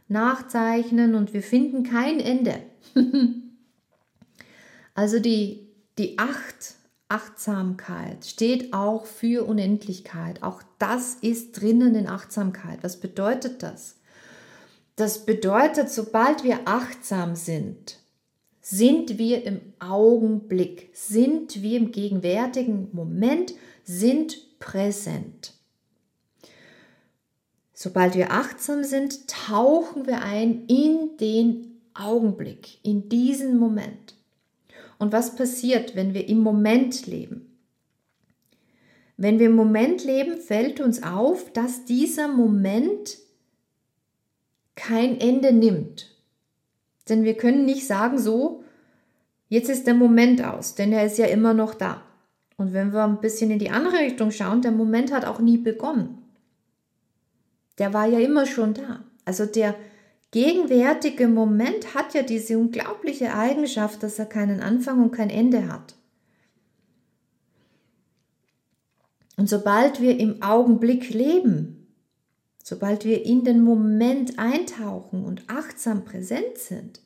nachzeichnen 0.08 1.16
und 1.16 1.34
wir 1.34 1.44
finden 1.44 1.84
kein 1.84 2.22
Ende. 2.22 2.56
also 4.96 5.20
die, 5.20 5.68
die 5.98 6.18
8, 6.18 6.32
Achtsamkeit, 7.10 8.26
steht 8.26 8.72
auch 8.72 9.06
für 9.06 9.46
Unendlichkeit. 9.46 10.42
Auch 10.42 10.64
das 10.80 11.16
ist 11.16 11.60
drinnen 11.60 11.96
in 11.96 12.08
Achtsamkeit. 12.08 12.80
Was 12.82 13.02
bedeutet 13.02 13.62
das? 13.62 13.98
Das 14.96 15.26
bedeutet, 15.26 15.90
sobald 15.90 16.46
wir 16.46 16.62
achtsam 16.64 17.36
sind, 17.36 18.00
sind 18.66 19.18
wir 19.18 19.46
im 19.46 19.60
Augenblick? 19.80 20.90
Sind 20.94 21.62
wir 21.62 21.78
im 21.78 21.92
gegenwärtigen 21.92 22.88
Moment? 22.94 23.54
Sind 23.84 24.58
präsent? 24.60 25.54
Sobald 27.74 28.16
wir 28.16 28.32
achtsam 28.32 28.86
sind, 28.86 29.28
tauchen 29.28 30.08
wir 30.08 30.22
ein 30.22 30.66
in 30.68 31.18
den 31.20 31.82
Augenblick, 31.94 32.78
in 32.84 33.10
diesen 33.10 33.58
Moment. 33.58 34.16
Und 34.98 35.12
was 35.12 35.36
passiert, 35.36 35.98
wenn 35.98 36.14
wir 36.14 36.30
im 36.30 36.40
Moment 36.40 37.06
leben? 37.06 37.58
Wenn 39.18 39.40
wir 39.40 39.48
im 39.48 39.56
Moment 39.58 40.06
leben, 40.06 40.38
fällt 40.38 40.80
uns 40.80 41.04
auf, 41.04 41.52
dass 41.52 41.84
dieser 41.84 42.30
Moment 42.30 43.18
kein 44.76 45.20
Ende 45.20 45.52
nimmt. 45.52 46.13
Denn 47.10 47.24
wir 47.24 47.36
können 47.36 47.66
nicht 47.66 47.86
sagen, 47.86 48.18
so, 48.18 48.64
jetzt 49.50 49.70
ist 49.70 49.88
der 49.88 49.94
Moment 49.94 50.44
aus, 50.44 50.76
denn 50.76 50.92
er 50.94 51.06
ist 51.06 51.18
ja 51.18 51.26
immer 51.26 51.54
noch 51.54 51.74
da. 51.74 52.02
Und 52.58 52.74
wenn 52.74 52.94
wir 52.94 53.04
ein 53.04 53.20
bisschen 53.20 53.52
in 53.52 53.60
die 53.60 53.72
andere 53.72 54.00
Richtung 54.00 54.32
schauen, 54.32 54.62
der 54.62 54.72
Moment 54.72 55.12
hat 55.12 55.26
auch 55.26 55.40
nie 55.40 55.58
begonnen. 55.58 56.20
Der 57.78 57.94
war 57.94 58.08
ja 58.08 58.20
immer 58.20 58.46
schon 58.46 58.74
da. 58.74 59.04
Also 59.26 59.46
der 59.46 59.76
gegenwärtige 60.32 61.28
Moment 61.28 61.96
hat 61.96 62.14
ja 62.14 62.24
diese 62.24 62.58
unglaubliche 62.58 63.34
Eigenschaft, 63.34 64.04
dass 64.04 64.20
er 64.20 64.26
keinen 64.26 64.62
Anfang 64.62 65.02
und 65.02 65.12
kein 65.12 65.30
Ende 65.30 65.72
hat. 65.72 65.96
Und 69.36 69.50
sobald 69.50 70.00
wir 70.00 70.20
im 70.20 70.42
Augenblick 70.42 71.10
leben, 71.10 71.83
Sobald 72.64 73.04
wir 73.04 73.26
in 73.26 73.44
den 73.44 73.62
Moment 73.62 74.40
eintauchen 74.40 75.26
und 75.26 75.44
achtsam 75.48 76.06
präsent 76.06 76.58
sind, 76.58 77.02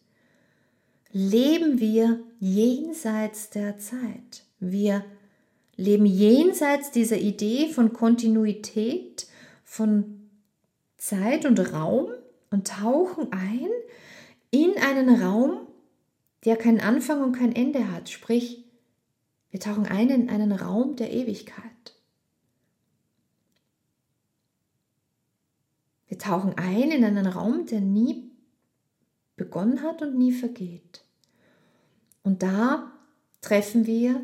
leben 1.12 1.80
wir 1.80 2.20
jenseits 2.40 3.50
der 3.50 3.80
Zeit. 3.80 4.44
Wir 4.60 5.04
leben 5.76 6.06
jenseits 6.06 6.92
dieser 6.92 7.18
Idee 7.18 7.70
von 7.70 7.92
Kontinuität, 7.92 9.26
von 9.64 10.30
Zeit 10.98 11.46
und 11.46 11.74
Raum 11.74 12.10
und 12.52 12.68
tauchen 12.68 13.32
ein 13.32 13.70
in 14.52 14.74
einen 14.78 15.22
Raum, 15.22 15.68
der 16.46 16.56
keinen 16.56 16.82
Anfang 16.82 17.24
und 17.24 17.32
kein 17.32 17.56
Ende 17.56 17.92
hat. 17.92 18.10
Sprich, 18.10 18.64
wir 19.50 19.60
tauchen 19.60 19.88
ein 19.88 20.10
in 20.10 20.30
einen 20.30 20.52
Raum 20.52 20.96
der 20.96 21.12
Ewigkeit. 21.12 21.64
Wir 26.18 26.24
tauchen 26.24 26.58
ein 26.58 26.90
in 26.90 27.06
einen 27.06 27.28
Raum, 27.28 27.68
der 27.68 27.80
nie 27.80 28.32
begonnen 29.36 29.84
hat 29.84 30.02
und 30.02 30.18
nie 30.18 30.32
vergeht. 30.32 31.06
Und 32.24 32.42
da 32.42 32.92
treffen 33.42 33.86
wir 33.86 34.20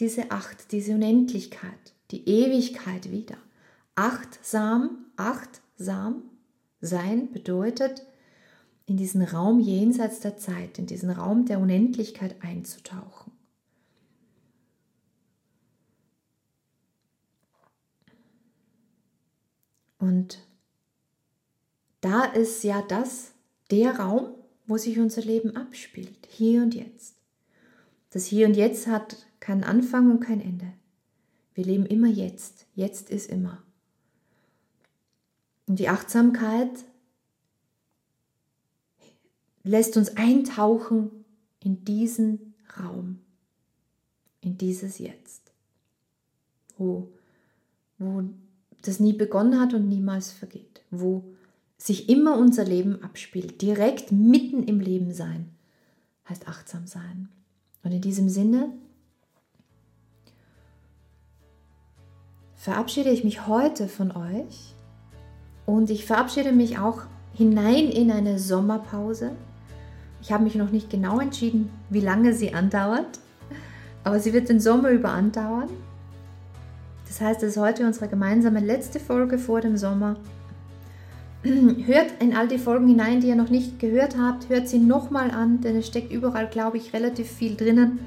diese 0.00 0.32
Acht, 0.32 0.72
diese 0.72 0.92
Unendlichkeit, 0.92 1.94
die 2.10 2.28
Ewigkeit 2.28 3.12
wieder. 3.12 3.36
Achtsam, 3.94 5.06
achtsam 5.14 6.24
sein 6.80 7.30
bedeutet, 7.30 8.04
in 8.86 8.96
diesen 8.96 9.22
Raum 9.22 9.60
jenseits 9.60 10.18
der 10.18 10.36
Zeit, 10.36 10.80
in 10.80 10.86
diesen 10.86 11.10
Raum 11.10 11.44
der 11.46 11.60
Unendlichkeit 11.60 12.42
einzutauchen. 12.42 13.30
Und 20.00 20.40
da 22.00 22.24
ist 22.24 22.64
ja 22.64 22.82
das 22.82 23.32
der 23.70 23.98
Raum, 23.98 24.34
wo 24.66 24.76
sich 24.76 24.98
unser 24.98 25.22
Leben 25.22 25.56
abspielt, 25.56 26.28
hier 26.28 26.62
und 26.62 26.74
jetzt. 26.74 27.16
Das 28.10 28.24
Hier 28.26 28.46
und 28.46 28.56
Jetzt 28.56 28.88
hat 28.88 29.26
keinen 29.38 29.62
Anfang 29.62 30.10
und 30.10 30.20
kein 30.20 30.40
Ende. 30.40 30.72
Wir 31.54 31.64
leben 31.64 31.86
immer 31.86 32.08
jetzt. 32.08 32.66
Jetzt 32.74 33.10
ist 33.10 33.30
immer. 33.30 33.62
Und 35.66 35.78
die 35.78 35.88
Achtsamkeit 35.88 36.70
lässt 39.62 39.96
uns 39.96 40.16
eintauchen 40.16 41.24
in 41.62 41.84
diesen 41.84 42.54
Raum, 42.78 43.20
in 44.40 44.58
dieses 44.58 44.98
Jetzt, 44.98 45.52
wo, 46.76 47.08
wo 47.98 48.24
das 48.82 48.98
nie 48.98 49.12
begonnen 49.12 49.60
hat 49.60 49.74
und 49.74 49.88
niemals 49.88 50.32
vergeht, 50.32 50.80
wo 50.90 51.22
sich 51.82 52.10
immer 52.10 52.36
unser 52.36 52.64
Leben 52.64 53.02
abspielt, 53.02 53.62
direkt 53.62 54.12
mitten 54.12 54.64
im 54.64 54.80
Leben 54.80 55.14
sein, 55.14 55.50
heißt 56.28 56.46
achtsam 56.46 56.86
sein. 56.86 57.30
Und 57.82 57.92
in 57.92 58.02
diesem 58.02 58.28
Sinne 58.28 58.68
verabschiede 62.54 63.08
ich 63.08 63.24
mich 63.24 63.46
heute 63.46 63.88
von 63.88 64.14
euch 64.14 64.74
und 65.64 65.88
ich 65.88 66.04
verabschiede 66.04 66.52
mich 66.52 66.78
auch 66.78 67.02
hinein 67.32 67.88
in 67.88 68.10
eine 68.10 68.38
Sommerpause. 68.38 69.32
Ich 70.20 70.32
habe 70.32 70.44
mich 70.44 70.56
noch 70.56 70.70
nicht 70.70 70.90
genau 70.90 71.18
entschieden, 71.18 71.70
wie 71.88 72.00
lange 72.00 72.34
sie 72.34 72.52
andauert, 72.52 73.20
aber 74.04 74.20
sie 74.20 74.34
wird 74.34 74.50
den 74.50 74.60
Sommer 74.60 74.90
über 74.90 75.12
andauern. 75.12 75.70
Das 77.06 77.22
heißt, 77.22 77.42
es 77.42 77.56
ist 77.56 77.62
heute 77.62 77.86
unsere 77.86 78.06
gemeinsame 78.06 78.60
letzte 78.60 79.00
Folge 79.00 79.38
vor 79.38 79.62
dem 79.62 79.78
Sommer. 79.78 80.16
Hört 81.42 82.20
in 82.20 82.36
all 82.36 82.48
die 82.48 82.58
Folgen 82.58 82.88
hinein, 82.88 83.20
die 83.20 83.28
ihr 83.28 83.36
noch 83.36 83.48
nicht 83.48 83.78
gehört 83.78 84.18
habt. 84.18 84.48
Hört 84.48 84.68
sie 84.68 84.78
nochmal 84.78 85.30
an, 85.30 85.60
denn 85.60 85.76
es 85.76 85.86
steckt 85.86 86.12
überall, 86.12 86.48
glaube 86.48 86.76
ich, 86.76 86.92
relativ 86.92 87.30
viel 87.30 87.56
drinnen. 87.56 88.00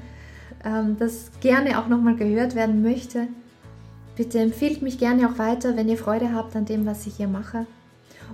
ähm, 0.64 0.96
das 0.98 1.30
gerne 1.40 1.78
auch 1.78 1.88
nochmal 1.88 2.16
gehört 2.16 2.54
werden 2.54 2.82
möchte. 2.82 3.26
Bitte 4.16 4.38
empfiehlt 4.38 4.82
mich 4.82 4.98
gerne 4.98 5.28
auch 5.28 5.38
weiter, 5.38 5.76
wenn 5.76 5.88
ihr 5.88 5.98
Freude 5.98 6.32
habt 6.32 6.54
an 6.54 6.64
dem, 6.64 6.86
was 6.86 7.06
ich 7.06 7.16
hier 7.16 7.28
mache. 7.28 7.66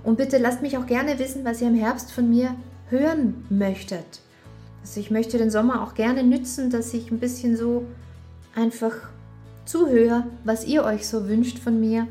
Und 0.03 0.17
bitte 0.17 0.37
lasst 0.37 0.61
mich 0.61 0.77
auch 0.77 0.85
gerne 0.85 1.17
wissen, 1.19 1.43
was 1.43 1.61
ihr 1.61 1.67
im 1.67 1.75
Herbst 1.75 2.11
von 2.11 2.29
mir 2.29 2.55
hören 2.89 3.45
möchtet. 3.49 4.21
Also 4.81 4.99
ich 4.99 5.11
möchte 5.11 5.37
den 5.37 5.51
Sommer 5.51 5.81
auch 5.83 5.93
gerne 5.95 6.23
nützen, 6.23 6.69
dass 6.69 6.93
ich 6.93 7.11
ein 7.11 7.19
bisschen 7.19 7.55
so 7.57 7.85
einfach 8.55 8.93
zuhöre, 9.65 10.25
was 10.43 10.65
ihr 10.65 10.83
euch 10.83 11.07
so 11.07 11.27
wünscht 11.27 11.59
von 11.59 11.79
mir. 11.79 12.07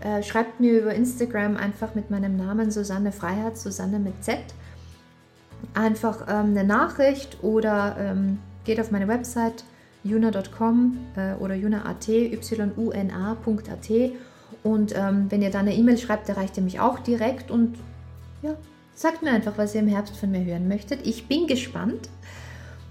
Äh, 0.00 0.22
schreibt 0.22 0.60
mir 0.60 0.80
über 0.80 0.94
Instagram 0.94 1.56
einfach 1.56 1.94
mit 1.94 2.10
meinem 2.10 2.36
Namen 2.36 2.70
Susanne 2.70 3.12
Freiheit, 3.12 3.56
Susanne 3.56 3.98
mit 3.98 4.22
Z, 4.22 4.38
einfach 5.74 6.22
ähm, 6.28 6.50
eine 6.50 6.64
Nachricht 6.64 7.38
oder 7.42 7.96
ähm, 7.98 8.38
geht 8.64 8.78
auf 8.78 8.90
meine 8.90 9.08
Website 9.08 9.64
juna.com 10.04 10.98
äh, 11.16 11.34
oder 11.42 11.54
juna.at, 11.54 12.08
yuna.at 12.08 13.90
und 14.62 14.94
ähm, 14.96 15.26
wenn 15.30 15.42
ihr 15.42 15.50
da 15.50 15.60
eine 15.60 15.74
E-Mail 15.74 15.98
schreibt, 15.98 16.28
erreicht 16.28 16.56
ihr 16.56 16.62
mich 16.62 16.80
auch 16.80 16.98
direkt 16.98 17.50
und 17.50 17.76
ja, 18.42 18.54
sagt 18.94 19.22
mir 19.22 19.30
einfach, 19.30 19.56
was 19.56 19.74
ihr 19.74 19.80
im 19.80 19.88
Herbst 19.88 20.16
von 20.16 20.30
mir 20.30 20.44
hören 20.44 20.68
möchtet. 20.68 21.06
Ich 21.06 21.28
bin 21.28 21.46
gespannt. 21.46 22.08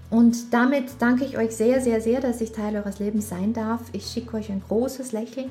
Und 0.08 0.54
damit 0.54 0.84
danke 1.00 1.24
ich 1.24 1.36
euch 1.36 1.56
sehr, 1.56 1.80
sehr, 1.80 2.00
sehr, 2.00 2.20
dass 2.20 2.40
ich 2.40 2.52
Teil 2.52 2.76
eures 2.76 3.00
Lebens 3.00 3.28
sein 3.28 3.52
darf. 3.52 3.80
Ich 3.92 4.06
schicke 4.06 4.36
euch 4.36 4.50
ein 4.50 4.62
großes 4.66 5.12
Lächeln. 5.12 5.50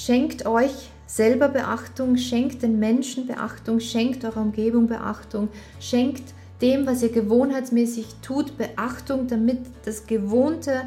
Schenkt 0.00 0.46
euch 0.46 0.90
selber 1.08 1.48
Beachtung, 1.48 2.16
schenkt 2.16 2.62
den 2.62 2.78
Menschen 2.78 3.26
Beachtung, 3.26 3.80
schenkt 3.80 4.24
eurer 4.24 4.42
Umgebung 4.42 4.86
Beachtung, 4.86 5.48
schenkt 5.80 6.22
dem, 6.62 6.86
was 6.86 7.02
ihr 7.02 7.08
gewohnheitsmäßig 7.08 8.06
tut, 8.22 8.56
Beachtung, 8.56 9.26
damit 9.26 9.58
das 9.84 10.06
Gewohnte 10.06 10.82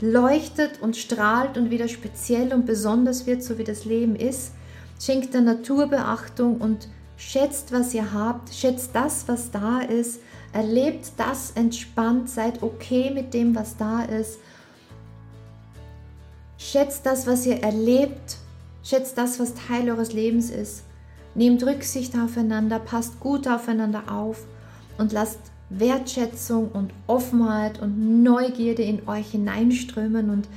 leuchtet 0.00 0.80
und 0.80 0.96
strahlt 0.96 1.58
und 1.58 1.70
wieder 1.70 1.86
speziell 1.86 2.54
und 2.54 2.64
besonders 2.64 3.26
wird, 3.26 3.42
so 3.42 3.58
wie 3.58 3.64
das 3.64 3.84
Leben 3.84 4.16
ist. 4.16 4.52
Schenkt 4.98 5.34
der 5.34 5.42
Natur 5.42 5.88
Beachtung 5.88 6.56
und 6.56 6.88
schätzt, 7.18 7.72
was 7.72 7.92
ihr 7.92 8.14
habt, 8.14 8.54
schätzt 8.54 8.92
das, 8.94 9.28
was 9.28 9.50
da 9.50 9.80
ist, 9.80 10.20
erlebt 10.54 11.12
das 11.18 11.50
entspannt, 11.50 12.30
seid 12.30 12.62
okay 12.62 13.10
mit 13.10 13.34
dem, 13.34 13.54
was 13.54 13.76
da 13.76 14.04
ist. 14.04 14.38
Schätzt 16.56 17.04
das, 17.04 17.26
was 17.26 17.44
ihr 17.44 17.62
erlebt, 17.62 18.38
schätzt 18.86 19.18
das, 19.18 19.40
was 19.40 19.54
Teil 19.54 19.90
eures 19.90 20.12
Lebens 20.12 20.50
ist. 20.50 20.84
Nehmt 21.34 21.62
Rücksicht 21.64 22.16
aufeinander, 22.16 22.78
passt 22.78 23.18
gut 23.20 23.48
aufeinander 23.48 24.04
auf 24.10 24.46
und 24.96 25.12
lasst 25.12 25.40
Wertschätzung 25.68 26.70
und 26.70 26.92
Offenheit 27.08 27.82
und 27.82 28.22
Neugierde 28.22 28.82
in 28.82 29.06
euch 29.08 29.32
hineinströmen 29.32 30.30
und 30.30 30.48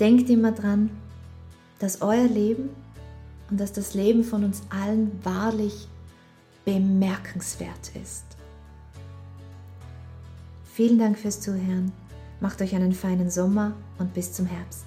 denkt 0.00 0.28
immer 0.28 0.52
dran, 0.52 0.90
dass 1.78 2.02
euer 2.02 2.26
Leben 2.26 2.70
und 3.48 3.60
dass 3.60 3.72
das 3.72 3.94
Leben 3.94 4.24
von 4.24 4.44
uns 4.44 4.62
allen 4.70 5.12
wahrlich 5.22 5.88
bemerkenswert 6.64 7.92
ist. 8.02 8.24
Vielen 10.64 10.98
Dank 10.98 11.16
fürs 11.16 11.40
Zuhören. 11.40 11.92
Macht 12.40 12.60
euch 12.60 12.74
einen 12.74 12.92
feinen 12.92 13.30
Sommer 13.30 13.72
und 13.98 14.14
bis 14.14 14.32
zum 14.32 14.46
Herbst. 14.46 14.84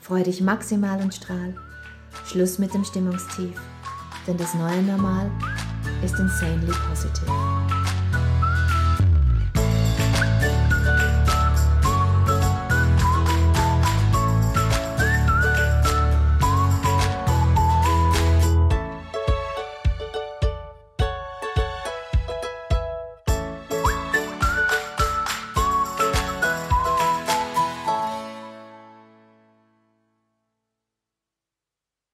Freu 0.00 0.22
dich 0.22 0.40
maximal 0.40 1.00
und 1.00 1.14
strahl. 1.14 1.54
Schluss 2.26 2.58
mit 2.58 2.74
dem 2.74 2.84
Stimmungstief, 2.84 3.60
denn 4.26 4.36
das 4.36 4.54
neue 4.54 4.82
Normal 4.82 5.30
ist 6.04 6.18
insanely 6.18 6.72
positive. 6.88 7.67